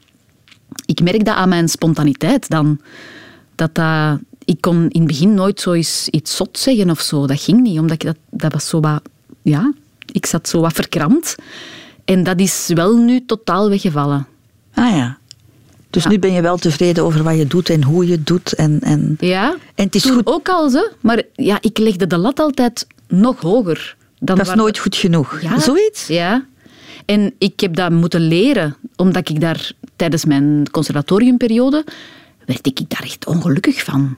ik 0.87 1.03
merk 1.03 1.25
dat 1.25 1.35
aan 1.35 1.49
mijn 1.49 1.69
spontaniteit 1.69 2.49
dan. 2.49 2.81
Dat 3.55 3.75
dat... 3.75 4.19
Ik 4.47 4.61
kon 4.61 4.89
in 4.89 5.01
het 5.01 5.07
begin 5.07 5.35
nooit 5.35 5.61
zoiets 5.61 6.09
iets 6.09 6.37
zot 6.37 6.59
zeggen 6.59 6.91
of 6.91 7.01
zo. 7.01 7.27
Dat 7.27 7.41
ging 7.41 7.61
niet, 7.61 7.79
omdat 7.79 8.03
ik 8.03 8.05
dat... 8.05 8.17
Dat 8.31 8.53
was 8.53 8.69
zo 8.69 8.81
wat... 8.81 9.03
Ja, 9.43 9.73
ik 10.13 10.27
zat 10.27 10.49
zo 10.49 10.61
wat 10.61 10.73
verkrampt. 10.73 11.35
En 12.05 12.23
dat 12.23 12.41
is 12.41 12.71
wel 12.75 12.97
nu 12.97 13.27
totaal 13.27 13.69
weggevallen. 13.69 14.27
Ah 14.75 14.97
ja. 14.97 15.19
Dus 15.91 16.07
nu 16.07 16.19
ben 16.19 16.33
je 16.33 16.41
wel 16.41 16.57
tevreden 16.57 17.05
over 17.05 17.23
wat 17.23 17.37
je 17.37 17.47
doet 17.47 17.71
en 17.71 17.83
hoe 17.83 18.07
je 18.07 18.13
het 18.13 18.27
doet. 18.27 18.53
En, 18.53 18.81
en, 18.81 19.17
ja, 19.21 19.57
en 19.75 19.85
het 19.85 19.95
is 19.95 20.05
goed. 20.05 20.27
ook 20.27 20.49
al 20.49 20.71
zo. 20.71 20.89
Maar 21.01 21.23
ja, 21.35 21.59
ik 21.61 21.79
legde 21.79 22.07
de 22.07 22.17
lat 22.17 22.41
altijd 22.41 22.87
nog 23.09 23.41
hoger. 23.41 23.97
Dan 24.19 24.37
dat 24.37 24.47
is 24.47 24.55
nooit 24.55 24.79
goed 24.79 24.97
genoeg. 24.97 25.41
Ja, 25.41 25.59
Zoiets? 25.59 26.07
Ja. 26.07 26.45
En 27.05 27.35
ik 27.39 27.61
heb 27.61 27.75
dat 27.77 27.91
moeten 27.91 28.21
leren, 28.21 28.77
omdat 28.97 29.29
ik 29.29 29.41
daar 29.41 29.73
tijdens 29.97 30.25
mijn 30.25 30.71
conservatoriumperiode 30.71 31.85
werd 32.47 32.67
ik 32.67 32.81
daar 32.89 33.03
echt 33.03 33.27
ongelukkig 33.27 33.85
van. 33.85 34.17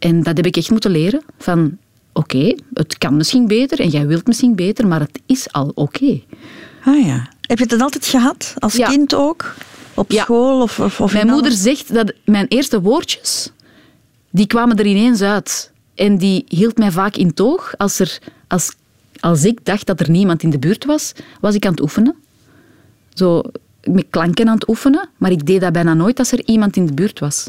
En 0.00 0.22
dat 0.22 0.36
heb 0.36 0.46
ik 0.46 0.56
echt 0.56 0.70
moeten 0.70 0.90
leren. 0.90 1.22
Van, 1.38 1.78
oké, 2.12 2.54
het 2.74 2.98
kan 2.98 3.16
misschien 3.16 3.46
beter 3.46 3.80
en 3.80 3.88
jij 3.88 4.06
wilt 4.06 4.26
misschien 4.26 4.54
beter, 4.54 4.86
maar 4.86 5.00
het 5.00 5.20
is 5.26 5.52
al 5.52 5.72
oké. 5.74 6.20
Ah 6.84 7.06
ja. 7.06 7.28
Heb 7.40 7.58
je 7.58 7.66
dat 7.66 7.80
altijd 7.80 8.06
gehad? 8.06 8.54
Als 8.58 8.76
kind 8.76 9.14
ook? 9.14 9.54
Op 9.94 10.12
school? 10.12 10.62
Of, 10.62 10.80
of, 10.80 11.00
of 11.00 11.12
mijn 11.12 11.26
moeder 11.26 11.52
zegt 11.52 11.94
dat 11.94 12.12
mijn 12.24 12.46
eerste 12.48 12.80
woordjes, 12.80 13.52
die 14.30 14.46
kwamen 14.46 14.76
er 14.76 14.86
ineens 14.86 15.22
uit. 15.22 15.72
En 15.94 16.18
die 16.18 16.44
hield 16.48 16.78
mij 16.78 16.90
vaak 16.90 17.16
in 17.16 17.34
toog. 17.34 17.74
Als, 17.76 17.98
er, 17.98 18.18
als, 18.48 18.72
als 19.20 19.44
ik 19.44 19.64
dacht 19.64 19.86
dat 19.86 20.00
er 20.00 20.10
niemand 20.10 20.42
in 20.42 20.50
de 20.50 20.58
buurt 20.58 20.84
was, 20.84 21.12
was 21.40 21.54
ik 21.54 21.64
aan 21.64 21.70
het 21.70 21.80
oefenen. 21.80 22.14
Zo 23.14 23.42
met 23.84 24.06
klanken 24.10 24.48
aan 24.48 24.54
het 24.54 24.68
oefenen. 24.68 25.08
Maar 25.16 25.30
ik 25.30 25.46
deed 25.46 25.60
dat 25.60 25.72
bijna 25.72 25.94
nooit 25.94 26.18
als 26.18 26.32
er 26.32 26.44
iemand 26.44 26.76
in 26.76 26.86
de 26.86 26.94
buurt 26.94 27.18
was. 27.18 27.48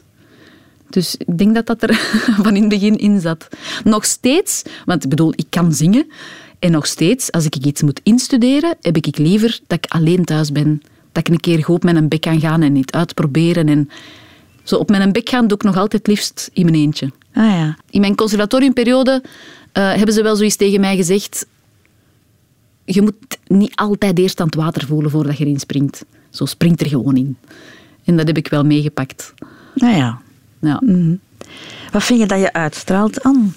Dus 0.94 1.16
ik 1.18 1.38
denk 1.38 1.56
dat 1.56 1.66
dat 1.66 1.84
er 1.84 1.96
van 2.44 2.56
in 2.56 2.62
het 2.62 2.70
begin 2.70 2.98
in 2.98 3.22
zat. 3.22 3.48
Nog 3.84 4.06
steeds, 4.06 4.62
want 4.86 5.04
ik 5.04 5.10
bedoel, 5.10 5.34
ik 5.36 5.46
kan 5.50 5.74
zingen. 5.74 6.12
En 6.60 6.72
nog 6.72 6.86
steeds, 6.86 7.32
als 7.32 7.46
ik 7.46 7.56
iets 7.56 7.82
moet 7.82 8.00
instuderen, 8.04 8.76
heb 8.82 8.98
ik 8.98 9.18
liever 9.18 9.60
dat 9.68 9.78
ik 9.84 9.92
alleen 9.92 10.26
thuis 10.26 10.52
ben. 10.52 10.82
Dat 11.12 11.28
ik 11.28 11.34
een 11.34 11.40
keer 11.40 11.64
goed 11.64 11.76
op 11.76 11.84
mijn 11.84 12.08
bek 12.08 12.22
kan 12.22 12.40
gaan 12.40 12.62
en 12.62 12.74
niet 12.74 12.92
uitproberen. 12.92 13.68
En 13.68 13.90
zo 14.64 14.76
op 14.76 14.90
mijn 14.90 15.12
bek 15.12 15.30
gaan 15.30 15.48
doe 15.48 15.58
ik 15.58 15.64
nog 15.64 15.78
altijd 15.78 16.08
liefst 16.08 16.50
in 16.54 16.64
mijn 16.64 16.76
eentje. 16.78 17.12
Ah, 17.34 17.50
ja. 17.50 17.78
In 17.90 18.02
mijn 18.02 18.16
conservatoriumperiode 18.16 19.22
uh, 19.24 19.94
hebben 19.94 20.14
ze 20.14 20.24
wel 20.24 20.36
zoiets 20.36 20.56
tegen 20.56 20.80
mij 20.80 20.96
gezegd. 20.96 21.46
Je 22.86 23.02
moet 23.02 23.38
niet 23.48 23.76
altijd 23.76 24.20
eerst 24.20 24.40
aan 24.40 24.46
het 24.46 24.56
water 24.56 24.86
voelen 24.86 25.12
voordat 25.12 25.38
je 25.38 25.46
erin 25.46 25.60
springt. 25.60 26.06
Zo 26.30 26.46
springt 26.46 26.82
er 26.82 26.88
gewoon 26.88 27.18
in. 27.18 27.38
En 28.04 28.18
dat 28.18 28.28
heb 28.28 28.38
ik 28.38 28.48
wel 28.48 28.64
meegepakt. 28.64 29.34
Nou 29.76 29.96
ja. 29.96 30.22
Ja. 30.62 30.82
Mhm. 30.86 31.16
Wat 31.92 32.04
vind 32.04 32.20
je 32.20 32.26
dat 32.26 32.40
je 32.40 32.54
uitstraalt, 32.54 33.24
aan? 33.24 33.56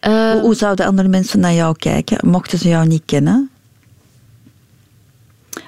Uh, 0.00 0.30
hoe, 0.30 0.40
hoe 0.40 0.54
zouden 0.54 0.86
andere 0.86 1.08
mensen 1.08 1.40
naar 1.40 1.52
jou 1.52 1.76
kijken, 1.76 2.28
mochten 2.28 2.58
ze 2.58 2.68
jou 2.68 2.86
niet 2.86 3.02
kennen? 3.04 3.50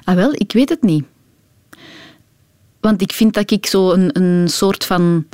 Ah 0.03 0.15
wel, 0.15 0.31
ik 0.33 0.51
weet 0.51 0.69
het 0.69 0.81
niet. 0.81 1.05
Want 2.79 3.01
ik 3.01 3.11
vind 3.11 3.33
dat 3.33 3.51
ik 3.51 3.65
zo 3.65 3.91
een, 3.91 4.21
een 4.21 4.49
soort 4.49 4.85
van 4.85 5.25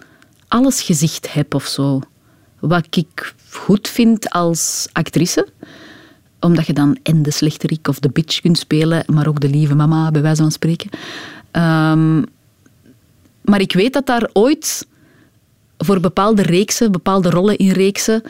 allesgezicht 0.47 1.33
heb 1.33 1.53
of 1.53 1.65
zo. 1.65 2.01
Wat 2.59 2.87
ik 2.89 3.35
goed 3.49 3.87
vind 3.87 4.29
als 4.29 4.87
actrice. 4.91 5.47
Omdat 6.39 6.65
je 6.65 6.73
dan 6.73 6.97
en 7.03 7.23
de 7.23 7.31
slechterik 7.31 7.87
of 7.87 7.99
de 7.99 8.09
bitch 8.09 8.41
kunt 8.41 8.57
spelen, 8.57 9.03
maar 9.07 9.27
ook 9.27 9.39
de 9.39 9.49
lieve 9.49 9.75
mama, 9.75 10.11
bij 10.11 10.21
wijze 10.21 10.41
van 10.41 10.51
spreken. 10.51 10.89
Um, 11.51 12.25
maar 13.45 13.61
ik 13.61 13.73
weet 13.73 13.93
dat 13.93 14.05
daar 14.05 14.29
ooit 14.33 14.87
voor 15.77 15.99
bepaalde 15.99 16.41
reeksen, 16.41 16.91
bepaalde 16.91 17.29
rollen 17.29 17.57
in 17.57 17.71
reeksen, 17.71 18.23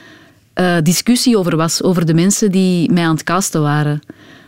uh, 0.56 0.75
discussie 0.84 1.38
over 1.38 1.56
was. 1.56 1.84
Over 1.84 2.06
de 2.06 2.13
mensen 2.13 2.51
die 2.51 2.91
mij 2.91 3.04
aan 3.04 3.15
het 3.15 3.23
casten 3.23 3.62
waren. 3.62 4.01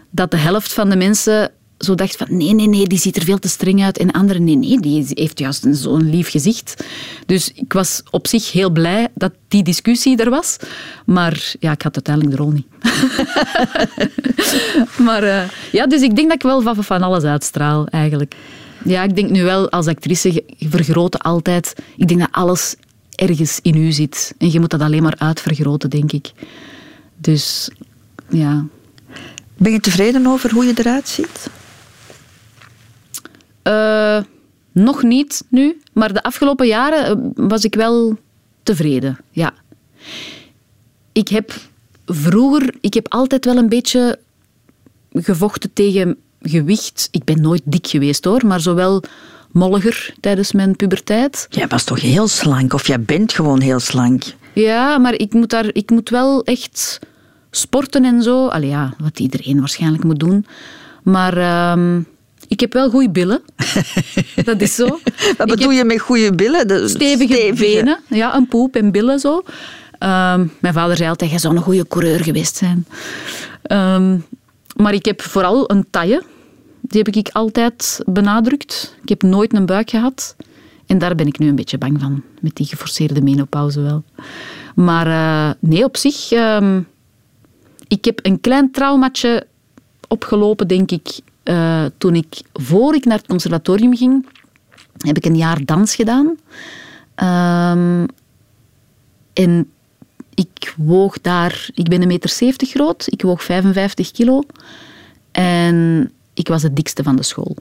Dat 0.10 0.32
de 0.32 0.38
helft 0.38 0.74
van 0.74 0.90
de 0.90 0.96
mensen 0.96 1.52
zo 1.78 1.96
dacht 1.96 2.16
van 2.16 2.28
nee, 2.38 2.54
nee, 2.54 2.68
nee, 2.68 2.88
die 2.88 3.00
ziet 3.00 3.16
er 3.16 3.24
veel 3.24 3.40
te 3.40 3.48
streng 3.48 3.84
uit. 3.84 3.98
En 3.98 4.12
anderen, 4.12 4.44
nee, 4.44 4.56
nee, 4.56 4.80
die 4.80 5.06
heeft 5.10 5.40
juist 5.40 5.68
zo'n 5.72 6.10
lief 6.10 6.30
gezicht. 6.30 6.84
Dus 7.26 7.52
ik 7.54 7.74
was 7.74 8.04
op 8.10 8.28
zich 8.28 8.52
heel 8.52 8.70
blij 8.70 9.08
dat 9.16 9.32
die 9.48 9.64
discussie 9.64 10.18
er 10.18 10.30
was. 10.30 10.58
Maar 11.06 11.54
ja, 11.60 11.72
ik 11.72 11.82
had 11.82 11.96
uiteindelijk 11.96 12.36
de 12.38 12.44
rol 12.44 12.52
niet. 12.52 12.68
maar 15.08 15.24
uh, 15.24 15.44
ja, 15.72 15.88
dus 15.88 16.02
ik 16.02 16.16
denk 16.16 16.28
dat 16.28 16.38
ik 16.38 16.44
wel 16.44 16.62
van, 16.62 16.84
van 16.84 17.02
alles 17.02 17.24
uitstraal, 17.24 17.88
eigenlijk. 17.88 18.36
Ja, 18.84 19.04
ik 19.04 19.16
denk 19.16 19.30
nu 19.30 19.44
wel 19.44 19.70
als 19.70 19.88
actrice, 19.88 20.44
je 20.58 20.70
vergroten 20.70 21.20
altijd. 21.20 21.76
Ik 21.98 22.08
denk 22.08 22.20
dat 22.20 22.32
alles 22.32 22.76
ergens 23.16 23.60
in 23.62 23.76
u 23.76 23.92
zit. 23.92 24.34
En 24.38 24.52
je 24.52 24.60
moet 24.60 24.70
dat 24.70 24.82
alleen 24.82 25.04
maar 25.04 25.16
uitvergroten, 25.18 25.90
denk 25.90 26.12
ik. 26.12 26.32
Dus 27.18 27.70
ja. 28.30 28.66
Ben 29.58 29.72
je 29.72 29.80
tevreden 29.80 30.28
over 30.28 30.52
hoe 30.52 30.66
je 30.66 30.74
eruit 30.76 31.08
ziet? 31.08 31.50
Uh, 33.64 34.20
nog 34.72 35.04
niet 35.04 35.44
nu, 35.50 35.82
maar 35.94 36.14
de 36.14 36.24
afgelopen 36.24 36.68
jaren 36.68 37.06
eh, 37.06 37.48
was 37.48 37.64
ik 37.64 37.76
wel 37.76 38.18
tevreden. 38.64 39.18
Ja. 39.32 39.54
Ik 41.12 41.28
heb 41.28 41.54
vroeger, 42.06 42.76
ik 42.82 42.94
heb 42.94 43.14
altijd 43.14 43.46
wel 43.46 43.58
een 43.58 43.70
beetje 43.70 44.20
gevochten 45.14 45.74
tegen 45.74 46.18
gewicht. 46.50 47.08
Ik 47.12 47.24
ben 47.24 47.42
nooit 47.42 47.62
dik 47.66 47.88
geweest 47.88 48.26
hoor, 48.26 48.46
maar 48.46 48.60
zowel 48.60 49.04
molliger 49.52 50.14
tijdens 50.20 50.52
mijn 50.52 50.76
puberteit. 50.76 51.48
Jij 51.50 51.68
was 51.68 51.84
toch 51.84 52.02
heel 52.02 52.28
slank, 52.28 52.74
of 52.74 52.88
jij 52.88 53.02
bent 53.02 53.34
gewoon 53.34 53.62
heel 53.62 53.80
slank? 53.80 54.24
Ja, 54.54 54.98
maar 54.98 55.14
ik 55.14 55.34
moet, 55.34 55.50
daar, 55.50 55.70
ik 55.72 55.90
moet 55.90 56.10
wel 56.10 56.44
echt 56.44 57.00
sporten 57.52 58.06
en 58.06 58.22
zo. 58.24 58.48
Allee, 58.48 58.70
ja, 58.70 58.94
wat 58.98 59.20
iedereen 59.20 59.60
waarschijnlijk 59.60 60.04
moet 60.04 60.20
doen. 60.20 60.46
Maar 61.04 61.38
uh, 61.38 61.98
ik 62.48 62.60
heb 62.60 62.74
wel 62.74 62.90
goede 62.90 63.10
billen. 63.10 63.42
dat 64.44 64.62
is 64.62 64.76
zo. 64.76 65.00
Wat 65.38 65.48
bedoel 65.48 65.72
je 65.72 65.84
met 65.84 66.00
goede 66.00 66.36
billen? 66.36 66.68
De 66.68 66.88
stevige, 66.88 67.34
stevige, 67.34 67.64
benen, 67.64 68.00
ja, 68.10 68.36
een 68.36 68.48
poep 68.48 68.76
en 68.76 68.92
billen 68.92 69.20
zo. 69.20 69.44
Uh, 70.04 70.40
mijn 70.60 70.74
vader 70.74 70.98
zei 70.98 71.10
altijd, 71.10 71.32
je 71.32 71.40
zou 71.40 71.56
een 71.56 71.62
goede 71.62 71.88
coureur 71.88 72.24
geweest 72.24 72.56
zijn. 72.56 72.86
Um, 73.72 74.26
maar 74.76 74.94
ik 74.94 75.06
heb 75.06 75.22
vooral 75.22 75.72
een 75.72 75.86
taille. 75.90 76.24
Die 76.88 77.02
heb 77.04 77.16
ik 77.16 77.30
altijd 77.30 78.02
benadrukt. 78.06 78.96
Ik 79.02 79.10
heb 79.10 79.22
nooit 79.22 79.54
een 79.54 79.66
buik 79.66 79.90
gehad. 79.90 80.36
En 80.86 80.98
daar 80.98 81.16
ben 81.16 81.28
ik 81.28 81.40
nu 81.40 81.48
een 81.48 81.56
beetje 81.56 81.78
bang 81.78 82.00
van. 82.00 82.24
Met 82.42 82.56
die 82.56 82.66
geforceerde 82.66 83.22
menopauze 83.22 83.82
wel. 83.82 84.04
Maar 84.76 85.08
uh, 85.08 85.54
nee, 85.60 85.84
op 85.84 85.98
zich... 85.98 86.32
Uh, 86.32 86.78
ik 87.88 88.06
heb 88.06 88.20
een 88.22 88.42
klein 88.42 88.72
traumaatje 88.72 89.48
opgelopen, 90.08 90.68
denk 90.68 90.92
ik, 90.92 91.20
uh, 91.44 91.86
toen 91.98 92.16
ik, 92.16 92.42
voor 92.54 92.96
ik 92.96 93.06
naar 93.06 93.18
het 93.18 93.28
conservatorium 93.28 93.96
ging, 93.96 94.28
heb 94.98 95.18
ik 95.18 95.26
een 95.26 95.38
jaar 95.38 95.66
dans 95.66 95.96
gedaan. 95.96 96.26
Um, 97.78 98.06
en 99.34 99.72
ik 100.34 100.74
woog 100.78 101.22
daar, 101.22 101.70
ik 101.74 101.90
ben 101.90 102.02
een 102.02 102.08
meter 102.08 102.30
zeventig 102.30 102.70
groot, 102.70 103.08
ik 103.08 103.22
woog 103.22 103.44
55 103.44 104.12
kilo. 104.12 104.44
En 105.32 106.12
ik 106.38 106.48
was 106.48 106.64
het 106.64 106.76
dikste 106.76 107.04
van 107.04 107.16
de 107.16 107.24
school. 107.24 107.56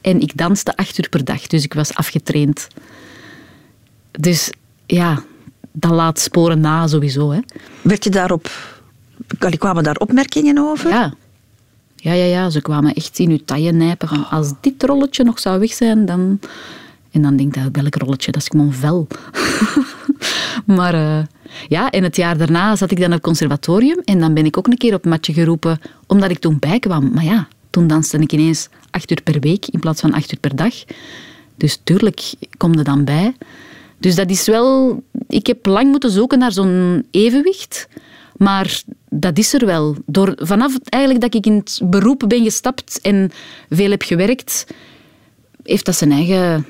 En 0.00 0.20
ik 0.20 0.36
danste 0.36 0.76
acht 0.76 0.98
uur 0.98 1.08
per 1.08 1.24
dag, 1.24 1.46
dus 1.46 1.64
ik 1.64 1.74
was 1.74 1.94
afgetraind. 1.94 2.68
Dus 4.10 4.50
ja, 4.86 5.22
dat 5.72 5.90
laat 5.90 6.18
sporen 6.18 6.60
na 6.60 6.86
sowieso. 6.86 7.30
Hè. 7.30 7.40
Werd 7.82 8.04
je 8.04 8.10
daarop, 8.10 8.50
kwamen 9.58 9.82
daar 9.82 9.96
opmerkingen 9.96 10.58
over? 10.58 10.90
Ja. 10.90 11.14
Ja, 11.96 12.12
ja, 12.12 12.24
ja, 12.24 12.50
ze 12.50 12.60
kwamen 12.60 12.94
echt 12.94 13.18
in 13.18 13.30
uw 13.30 13.44
taille 13.44 13.72
nijpen 13.72 14.08
van 14.08 14.28
als 14.30 14.52
dit 14.60 14.82
rolletje 14.82 15.24
nog 15.24 15.38
zou 15.38 15.60
weg 15.60 15.72
zijn, 15.72 16.06
dan... 16.06 16.40
En 17.10 17.22
dan 17.22 17.36
denk 17.36 17.56
ik, 17.56 17.76
welk 17.76 17.94
rolletje? 17.94 18.32
Dat 18.32 18.42
is 18.42 18.48
gewoon 18.48 18.72
vel. 18.72 19.06
maar 20.76 20.94
uh, 20.94 21.18
ja, 21.68 21.90
en 21.90 22.02
het 22.02 22.16
jaar 22.16 22.36
daarna 22.36 22.76
zat 22.76 22.90
ik 22.90 23.00
dan 23.00 23.12
op 23.12 23.20
conservatorium 23.20 24.00
en 24.04 24.20
dan 24.20 24.34
ben 24.34 24.46
ik 24.46 24.58
ook 24.58 24.66
een 24.66 24.76
keer 24.76 24.94
op 24.94 25.04
matje 25.04 25.32
geroepen, 25.32 25.78
omdat 26.06 26.30
ik 26.30 26.38
toen 26.38 26.58
bijkwam. 26.58 27.10
Maar 27.12 27.24
ja, 27.24 27.48
toen 27.74 27.86
danste 27.86 28.18
ik 28.18 28.32
ineens 28.32 28.68
acht 28.90 29.10
uur 29.10 29.22
per 29.22 29.40
week 29.40 29.66
in 29.66 29.80
plaats 29.80 30.00
van 30.00 30.12
acht 30.12 30.32
uur 30.32 30.38
per 30.38 30.56
dag. 30.56 30.74
Dus 31.56 31.80
tuurlijk 31.84 32.32
kom 32.56 32.78
er 32.78 32.84
dan 32.84 33.04
bij. 33.04 33.36
Dus 33.98 34.14
dat 34.14 34.30
is 34.30 34.46
wel... 34.46 35.02
Ik 35.28 35.46
heb 35.46 35.66
lang 35.66 35.90
moeten 35.90 36.10
zoeken 36.10 36.38
naar 36.38 36.52
zo'n 36.52 37.06
evenwicht. 37.10 37.88
Maar 38.36 38.82
dat 39.08 39.38
is 39.38 39.54
er 39.54 39.66
wel. 39.66 39.96
Door, 40.06 40.32
vanaf 40.36 40.78
eigenlijk 40.84 41.22
dat 41.24 41.34
ik 41.34 41.46
in 41.46 41.54
het 41.54 41.80
beroep 41.84 42.24
ben 42.28 42.42
gestapt 42.42 43.00
en 43.00 43.30
veel 43.70 43.90
heb 43.90 44.02
gewerkt, 44.02 44.66
heeft 45.62 45.84
dat 45.84 45.96
zijn 45.96 46.12
eigen 46.12 46.66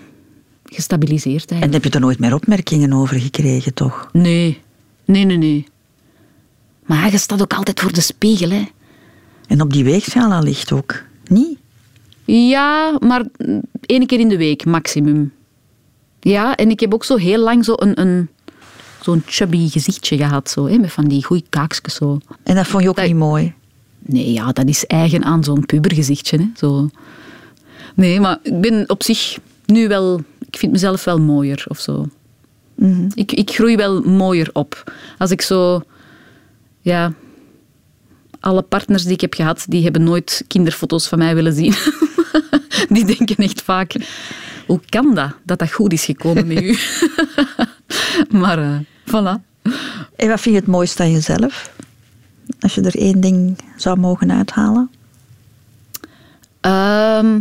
gestabiliseerd. 0.65 1.51
En 1.51 1.73
heb 1.73 1.85
je 1.85 1.91
er 1.91 2.01
nooit 2.01 2.19
meer 2.19 2.35
opmerkingen 2.35 2.93
over 2.93 3.21
gekregen, 3.21 3.75
toch? 3.75 4.09
Nee. 4.13 4.61
Nee, 5.05 5.25
nee, 5.25 5.37
nee. 5.37 5.67
Maar 6.87 7.11
je 7.11 7.19
staat 7.19 7.43
ook 7.43 7.55
altijd 7.55 7.81
voor 7.81 7.93
de 7.93 8.01
spiegel, 8.01 8.51
hè. 8.51 8.65
En 9.47 9.61
op 9.61 9.73
die 9.73 9.85
weegschaal 9.85 10.43
ligt 10.43 10.73
ook, 10.73 11.03
niet? 11.29 11.59
Ja, 12.25 12.99
maar 13.01 13.25
één 13.81 14.07
keer 14.07 14.21
in 14.21 14.29
de 14.29 14.37
week, 14.37 14.65
maximum. 14.65 15.33
Ja, 16.21 16.57
en 16.57 16.71
ik 16.71 16.81
heb 16.81 16.95
ook 16.95 17.05
zo 17.05 17.17
heel 17.17 17.39
lang 17.39 17.65
zo 17.65 17.73
een, 17.77 18.01
een, 18.01 18.29
zo'n 19.01 19.23
chubby 19.27 19.69
gezichtje 19.69 20.17
gehad, 20.17 20.51
zo, 20.51 20.67
hè, 20.67 20.79
met 20.79 20.93
van 20.93 21.05
die 21.05 21.25
goeie 21.25 21.45
kaakjes. 21.49 21.95
Zo. 21.95 22.19
En 22.43 22.55
dat 22.55 22.67
vond 22.67 22.83
je 22.83 22.89
ook 22.89 23.03
niet 23.03 23.15
mooi? 23.15 23.53
Nee, 23.99 24.33
ja, 24.33 24.53
dat 24.53 24.69
is 24.69 24.87
eigen 24.87 25.25
aan 25.25 25.45
zo'n 25.45 25.67
pubergezichtje. 25.67 26.39
Hè, 26.39 26.51
zo. 26.57 26.89
Nee, 27.95 28.21
maar 28.21 28.39
ik 28.43 28.61
ben 28.61 28.85
op 28.91 29.03
zich 29.03 29.39
nu 29.67 29.89
wel... 29.89 30.21
Ik 30.49 30.57
vind 30.61 30.73
mezelf 30.73 31.05
wel 31.05 31.21
mooier, 31.21 31.65
of 31.69 31.79
zo. 31.79 32.09
Mhm. 32.75 33.09
ik, 33.15 33.33
ik 33.33 33.51
groei 33.51 33.77
wel 33.77 34.01
mooier 34.03 34.51
op. 34.53 34.93
Als 35.19 35.31
ik 35.31 35.43
zo... 35.43 35.83
Ja... 36.81 37.13
Alle 38.45 38.63
partners 38.63 39.03
die 39.03 39.13
ik 39.13 39.21
heb 39.21 39.35
gehad, 39.35 39.65
die 39.69 39.83
hebben 39.83 40.03
nooit 40.03 40.45
kinderfoto's 40.49 41.09
van 41.09 41.19
mij 41.19 41.35
willen 41.35 41.53
zien. 41.53 41.75
die 42.95 43.05
denken 43.05 43.37
echt 43.37 43.63
vaak... 43.63 43.95
Hoe 44.67 44.81
kan 44.89 45.15
dat, 45.15 45.35
dat 45.43 45.59
dat 45.59 45.73
goed 45.73 45.93
is 45.93 46.05
gekomen 46.05 46.47
met 46.47 46.63
u? 46.63 46.77
maar, 48.41 48.59
eh 48.59 48.79
voilà. 49.07 49.63
En 50.17 50.29
wat 50.29 50.41
vind 50.41 50.55
je 50.55 50.61
het 50.61 50.67
mooiste 50.67 51.03
aan 51.03 51.11
jezelf? 51.11 51.71
Als 52.61 52.75
je 52.75 52.81
er 52.81 52.97
één 52.97 53.21
ding 53.21 53.59
zou 53.77 53.99
mogen 53.99 54.33
uithalen? 54.33 54.91
Ehm, 56.61 57.41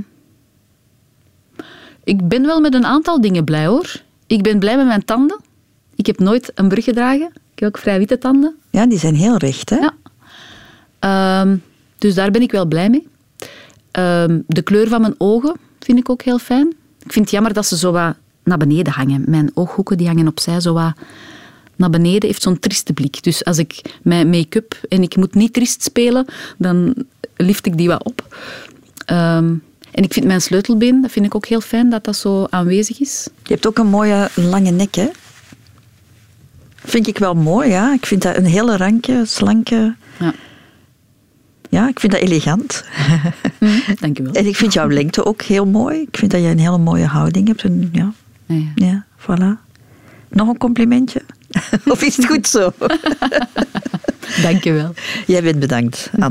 ik 2.03 2.27
ben 2.27 2.45
wel 2.45 2.59
met 2.59 2.73
een 2.73 2.85
aantal 2.85 3.21
dingen 3.21 3.43
blij 3.43 3.65
hoor. 3.65 4.01
Ik 4.27 4.41
ben 4.41 4.59
blij 4.59 4.77
met 4.77 4.85
mijn 4.85 5.05
tanden. 5.05 5.39
Ik 5.95 6.05
heb 6.05 6.19
nooit 6.19 6.51
een 6.55 6.67
brug 6.67 6.83
gedragen. 6.83 7.31
Ik 7.53 7.59
heb 7.59 7.69
ook 7.69 7.77
vrij 7.77 7.97
witte 7.97 8.17
tanden. 8.17 8.55
Ja, 8.69 8.85
die 8.85 8.99
zijn 8.99 9.15
heel 9.15 9.37
recht, 9.37 9.69
hè? 9.69 9.75
Ja. 9.75 9.93
Ehm, 11.03 11.57
dus 11.97 12.13
daar 12.13 12.31
ben 12.31 12.41
ik 12.41 12.51
wel 12.51 12.65
blij 12.65 12.89
mee. 12.89 13.07
Ehm, 13.91 14.39
de 14.47 14.61
kleur 14.61 14.87
van 14.87 15.01
mijn 15.01 15.15
ogen 15.17 15.55
vind 15.79 15.99
ik 15.99 16.09
ook 16.09 16.21
heel 16.21 16.39
fijn. 16.39 16.67
Ik 17.03 17.11
vind 17.11 17.25
het 17.25 17.33
jammer 17.33 17.53
dat 17.53 17.65
ze 17.65 17.77
zo 17.77 17.91
wat 17.91 18.15
naar 18.43 18.57
beneden 18.57 18.93
hangen. 18.93 19.23
Mijn 19.27 19.51
ooghoeken 19.53 19.97
die 19.97 20.07
hangen 20.07 20.27
opzij 20.27 20.59
zo 20.59 20.73
wat 20.73 20.93
naar 21.75 21.89
beneden. 21.89 22.29
Heeft 22.29 22.41
zo'n 22.41 22.59
trieste 22.59 22.93
blik. 22.93 23.23
Dus 23.23 23.45
als 23.45 23.57
ik 23.57 23.81
mijn 24.01 24.29
make-up 24.29 24.75
en 24.89 25.01
ik 25.01 25.15
moet 25.15 25.35
niet 25.35 25.53
triest 25.53 25.83
spelen, 25.83 26.25
dan 26.57 26.95
lift 27.35 27.65
ik 27.65 27.77
die 27.77 27.87
wat 27.87 28.03
op. 28.03 28.37
Ehm, 29.05 29.53
en 29.91 30.03
ik 30.03 30.13
vind 30.13 30.25
mijn 30.25 30.41
sleutelbeen, 30.41 31.01
dat 31.01 31.11
vind 31.11 31.25
ik 31.25 31.35
ook 31.35 31.45
heel 31.45 31.61
fijn 31.61 31.89
dat 31.89 32.03
dat 32.03 32.15
zo 32.15 32.47
aanwezig 32.49 32.99
is. 32.99 33.27
Je 33.43 33.53
hebt 33.53 33.67
ook 33.67 33.77
een 33.77 33.87
mooie 33.87 34.29
lange 34.35 34.71
nek, 34.71 34.95
hè? 34.95 35.09
Vind 36.75 37.07
ik 37.07 37.17
wel 37.17 37.33
mooi, 37.33 37.69
ja. 37.69 37.93
Ik 37.93 38.05
vind 38.05 38.21
dat 38.21 38.37
een 38.37 38.45
hele 38.45 38.77
ranke, 38.77 39.21
slanke... 39.25 39.95
Ja. 40.19 40.33
Ja, 41.73 41.87
ik 41.87 41.99
vind 41.99 42.11
dat 42.11 42.21
elegant. 42.21 42.83
Dank 43.99 44.19
u 44.19 44.23
wel. 44.23 44.33
En 44.33 44.45
ik 44.45 44.55
vind 44.55 44.73
jouw 44.73 44.89
lengte 44.89 45.25
ook 45.25 45.41
heel 45.41 45.65
mooi. 45.65 46.01
Ik 46.01 46.17
vind 46.17 46.31
dat 46.31 46.41
je 46.41 46.47
een 46.47 46.59
hele 46.59 46.77
mooie 46.77 47.05
houding 47.05 47.47
hebt. 47.47 47.63
En 47.63 47.89
ja, 47.91 48.13
Ja, 48.45 48.55
ja. 48.55 48.85
ja, 48.85 49.05
voilà. 49.19 49.59
Nog 50.29 50.47
een 50.47 50.57
complimentje? 50.57 51.21
of 51.85 52.01
is 52.01 52.17
het 52.17 52.25
goed 52.25 52.47
zo? 52.47 52.73
Dank 54.41 54.65
u 54.65 54.73
wel. 54.73 54.93
Jij 55.27 55.43
bent 55.43 55.59
bedankt, 55.59 56.09
Anne. 56.11 56.21